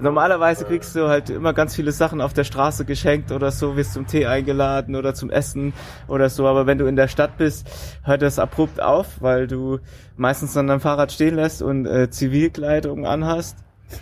[0.00, 3.92] normalerweise kriegst du halt immer ganz viele Sachen auf der Straße geschenkt oder so, wirst
[3.92, 5.74] zum Tee eingeladen oder zum Essen
[6.08, 7.68] oder so, aber wenn du in der Stadt bist,
[8.02, 9.78] hört das abrupt auf, weil du
[10.16, 13.58] meistens dann dein Fahrrad stehen lässt und äh, Zivilkleidung anhast.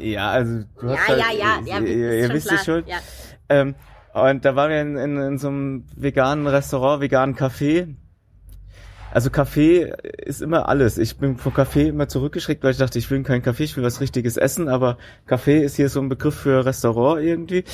[0.00, 1.24] ja, also du hast Ja, halt, ja,
[1.66, 2.84] ja, ja, ihr, ihr, wisst es schon.
[2.86, 2.98] Ja.
[3.48, 3.74] Ähm,
[4.12, 7.94] und da waren wir in, in, in so einem veganen Restaurant, veganen Café.
[9.16, 9.94] Also Kaffee
[10.26, 10.98] ist immer alles.
[10.98, 13.82] Ich bin vom Kaffee immer zurückgeschreckt, weil ich dachte, ich will keinen Kaffee, ich will
[13.82, 17.64] was richtiges essen, aber Kaffee ist hier so ein Begriff für Restaurant irgendwie.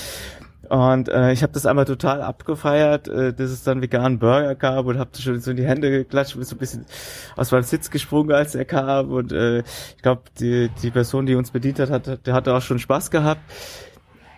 [0.69, 4.87] Und äh, ich habe das einmal total abgefeiert, äh, dass es dann veganen Burger gab
[4.87, 6.87] und habe schon so in die Hände geklatscht, bin so ein bisschen
[7.35, 9.11] aus meinem Sitz gesprungen, als er kam.
[9.11, 9.65] Und äh,
[9.97, 13.11] ich glaube, die, die Person, die uns bedient hat, hat, der hatte auch schon Spaß
[13.11, 13.41] gehabt.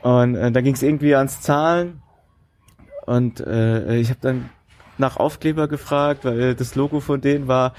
[0.00, 2.00] Und äh, da ging es irgendwie ans Zahlen.
[3.05, 4.48] Und äh, ich habe dann
[4.99, 7.74] nach Aufkleber gefragt, weil das Logo von denen war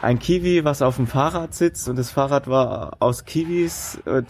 [0.00, 4.26] ein Kiwi, was auf dem Fahrrad sitzt und das Fahrrad war aus Kiwis und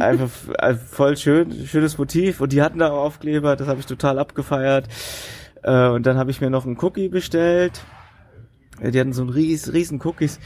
[0.00, 0.28] einfach
[0.90, 4.88] voll schön, schönes Motiv und die hatten da auch Aufkleber, das habe ich total abgefeiert.
[5.62, 7.84] Äh, und dann habe ich mir noch einen Cookie bestellt.
[8.80, 10.38] Die hatten so einen ries, riesen Cookies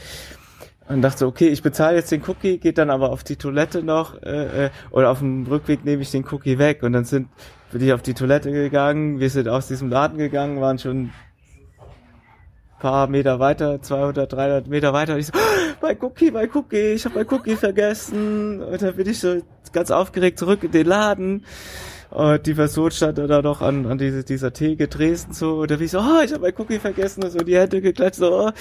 [0.91, 4.21] und dachte okay, ich bezahle jetzt den Cookie, geht dann aber auf die Toilette noch
[4.21, 6.83] äh, äh, und auf dem Rückweg nehme ich den Cookie weg.
[6.83, 7.29] Und dann sind
[7.71, 11.11] bin ich auf die Toilette gegangen, wir sind aus diesem Laden gegangen, waren schon
[12.79, 15.13] paar Meter weiter, 200, 300 Meter weiter.
[15.13, 18.61] Und ich so, "Oh, mein Cookie, mein Cookie, ich habe mein Cookie vergessen.
[18.61, 19.37] Und dann bin ich so
[19.71, 21.45] ganz aufgeregt zurück in den Laden
[22.11, 25.61] und die Person stand da noch an, an diese, dieser Theke Dresden so.
[25.61, 27.23] Und dann bin ich so, oh, ich habe mein Cookie vergessen.
[27.23, 28.51] Und so die Hände geklatscht, so, oh,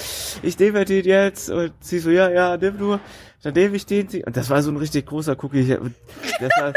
[0.43, 1.51] ich nehme den jetzt.
[1.51, 3.01] Und sie so, ja, ja, nimm nur,
[3.43, 4.07] dann nehme ich den.
[4.25, 5.67] Und das war so ein richtig großer Cookie,
[6.41, 6.73] das war,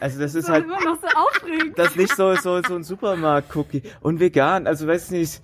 [0.00, 1.78] also das ist Das halt, immer noch so aufregend.
[1.78, 3.82] das ist nicht so so so ein Supermarkt-Cookie.
[4.00, 4.66] Und vegan.
[4.66, 5.40] Also weiß nicht,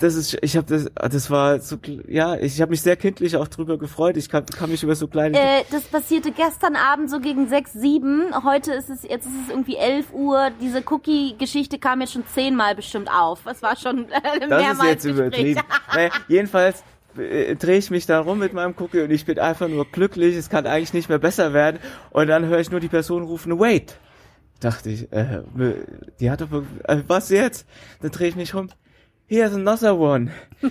[0.00, 1.76] das ist ich habe das das war so
[2.06, 4.16] ja, ich habe mich sehr kindlich auch drüber gefreut.
[4.16, 7.72] Ich kann, kann mich über so kleine Äh, das passierte gestern Abend so gegen 6,
[7.72, 8.44] 7.
[8.44, 10.50] Heute ist es, jetzt ist es irgendwie 11 Uhr.
[10.60, 13.40] Diese Cookie-Geschichte kam jetzt schon zehnmal bestimmt auf.
[13.46, 15.50] Es war schon äh, das mehrmals ist jetzt Gespräch.
[15.52, 15.60] übertrieben.
[15.94, 16.84] naja, jedenfalls
[17.16, 20.36] äh, drehe ich mich da rum mit meinem Cookie und ich bin einfach nur glücklich,
[20.36, 21.80] es kann eigentlich nicht mehr besser werden.
[22.10, 23.98] Und dann höre ich nur die Person rufen, wait.
[24.60, 25.42] Dachte ich, äh,
[26.20, 26.48] die hat doch,
[26.84, 27.66] äh, was jetzt?
[28.00, 28.68] Dann drehe ich mich rum,
[29.28, 30.32] here's another one.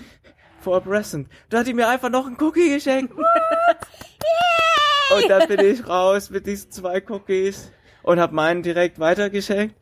[0.60, 1.28] For a present.
[1.50, 3.14] Da hat die mir einfach noch einen Cookie geschenkt.
[3.14, 7.72] Und dann bin ich raus mit diesen zwei Cookies
[8.04, 9.76] und hab meinen direkt weitergeschenkt.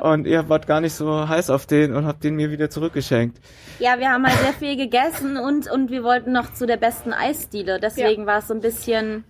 [0.00, 3.38] Und ihr wart gar nicht so heiß auf den und habt den mir wieder zurückgeschenkt.
[3.78, 7.12] Ja, wir haben halt sehr viel gegessen und, und wir wollten noch zu der besten
[7.12, 7.80] Eisdiele.
[7.80, 9.24] Deswegen war es so ein bisschen,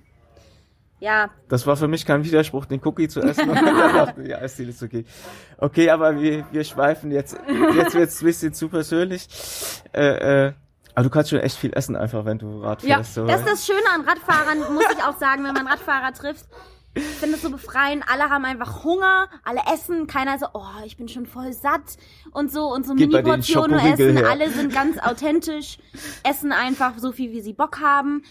[1.00, 4.34] ja, Das war für mich kein Widerspruch, den Cookie zu essen und dann auf die
[4.34, 5.06] Eisdiele zu gehen.
[5.58, 7.38] Okay, aber wir, wir schweifen jetzt.
[7.74, 9.28] Jetzt wird's ein bisschen zu persönlich.
[9.92, 10.52] Äh, äh,
[10.94, 13.14] aber du kannst schon echt viel essen einfach, wenn du Rad Ja, fährst.
[13.14, 16.46] so, Das ist das Schöne an Radfahrern, muss ich auch sagen, wenn man Radfahrer trifft.
[16.94, 18.02] Ich finde es so befreiend.
[18.10, 20.08] Alle haben einfach Hunger, alle essen.
[20.08, 21.96] Keiner so, oh, ich bin schon voll satt
[22.32, 24.16] und so und so Mini-Portionen essen.
[24.16, 24.28] her.
[24.28, 25.78] Alle sind ganz authentisch,
[26.24, 28.24] essen einfach so viel, wie sie Bock haben.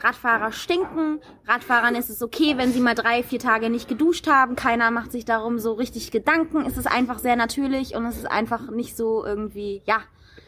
[0.00, 1.20] Radfahrer stinken.
[1.46, 4.56] Radfahrern ist es okay, wenn sie mal drei, vier Tage nicht geduscht haben.
[4.56, 6.64] Keiner macht sich darum so richtig Gedanken.
[6.66, 10.00] Es ist einfach sehr natürlich und es ist einfach nicht so irgendwie, ja,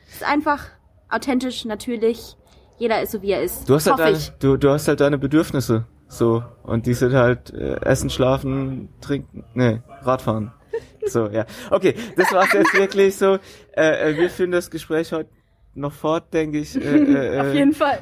[0.09, 0.67] es ist einfach
[1.09, 2.37] authentisch, natürlich.
[2.79, 3.69] Jeder ist so, wie er ist.
[3.69, 5.87] Du hast halt deine, du, du hast halt deine Bedürfnisse.
[6.09, 6.43] So.
[6.63, 10.53] Und die sind halt äh, Essen, Schlafen, Trinken, nee, Radfahren.
[11.07, 11.47] So, ja.
[11.71, 13.39] Okay, das war's jetzt wirklich so.
[13.73, 15.31] Äh, äh, wir führen das Gespräch heute
[15.75, 16.77] noch fort, denke ich.
[16.77, 16.81] Äh,
[17.37, 18.01] äh, Auf äh, jeden Fall.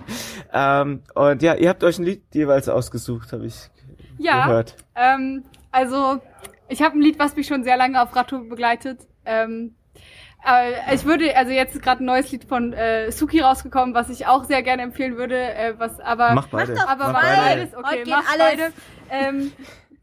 [0.52, 3.54] Ähm, und ja, ihr habt euch ein Lied jeweils ausgesucht, habe ich
[4.18, 4.76] Ja, gehört.
[4.94, 6.20] ähm, also
[6.68, 9.00] ich habe ein Lied, was mich schon sehr lange auf Radtour begleitet.
[9.24, 9.74] Ähm,
[10.46, 14.08] äh, ich würde, also jetzt ist gerade ein neues Lied von äh, Suki rausgekommen, was
[14.10, 16.74] ich auch sehr gerne empfehlen würde, äh, was aber Mach beide.
[16.74, 17.78] doch aber Mach beides, beide.
[17.78, 18.38] okay, mach alles.
[18.38, 18.72] beide.
[19.10, 19.52] Ähm,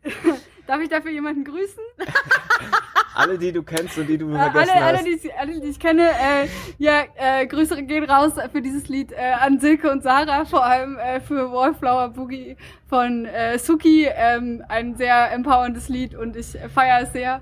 [0.67, 1.79] darf ich dafür jemanden grüßen?
[3.15, 5.05] Alle, die du kennst und die du Äh, vergessen alle, alle, hast.
[5.05, 6.47] die, ich- alle, die ich kenne, äh,
[6.77, 10.97] ja, äh, Grüße gehen raus für dieses Lied äh, an Silke und Sarah, vor allem
[10.97, 14.05] äh, für Wallflower Boogie von äh, Suki.
[14.13, 17.41] Ähm, ein sehr empowerndes Lied und ich feiere es sehr.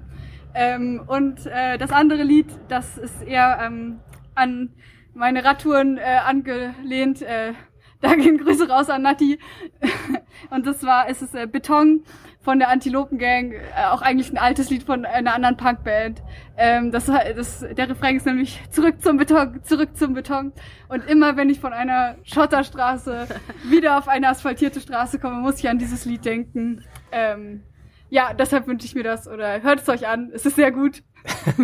[0.54, 4.00] Ähm, und äh, das andere Lied, das ist eher ähm,
[4.36, 4.70] an
[5.16, 7.24] meine Radtouren äh, angelehnt.
[7.24, 7.54] Äh,
[8.02, 9.40] da gehen Grüße raus an Nati.
[10.52, 12.04] und das war, es ist äh, Beton
[12.44, 16.22] von der Antilopen Gang, äh, auch eigentlich ein altes Lied von einer anderen Punkband.
[16.57, 20.52] Ähm, das, das, der Refrain ist nämlich zurück zum Beton, zurück zum Beton.
[20.90, 23.28] Und immer wenn ich von einer Schotterstraße
[23.70, 26.84] wieder auf eine asphaltierte Straße komme, muss ich an dieses Lied denken.
[27.11, 27.64] Ähm,
[28.10, 30.30] ja, deshalb wünsche ich mir das oder hört es euch an.
[30.34, 31.02] Es ist sehr gut.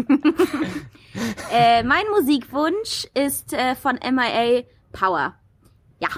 [1.52, 4.62] Äh, mein Musikwunsch ist äh, von MIA
[4.92, 5.34] Power.
[6.00, 6.10] Ja,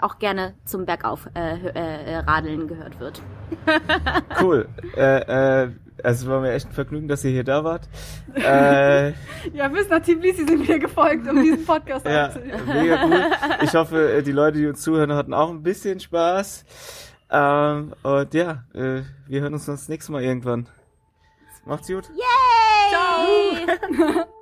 [0.00, 3.22] auch gerne zum Bergauf äh, äh, Radeln gehört wird.
[4.40, 4.66] Cool.
[4.96, 5.70] Äh, äh,
[6.02, 7.88] also war mir echt ein Vergnügen, dass ihr hier da wart.
[8.34, 9.12] Äh,
[9.52, 12.66] Ja, bis nach Tbilisi sind wir gefolgt, um diesen Podcast ja, aufzunehmen.
[12.66, 13.20] mega cool.
[13.62, 16.64] Ich hoffe, äh, die Leute, die uns zuhören, hatten auch ein bisschen Spaß.
[17.30, 20.66] Ähm, und ja, äh, wir hören uns das nächste Mal irgendwann.
[21.64, 22.08] Macht's gut.
[22.08, 23.66] Yay!
[23.76, 24.41] Ciao!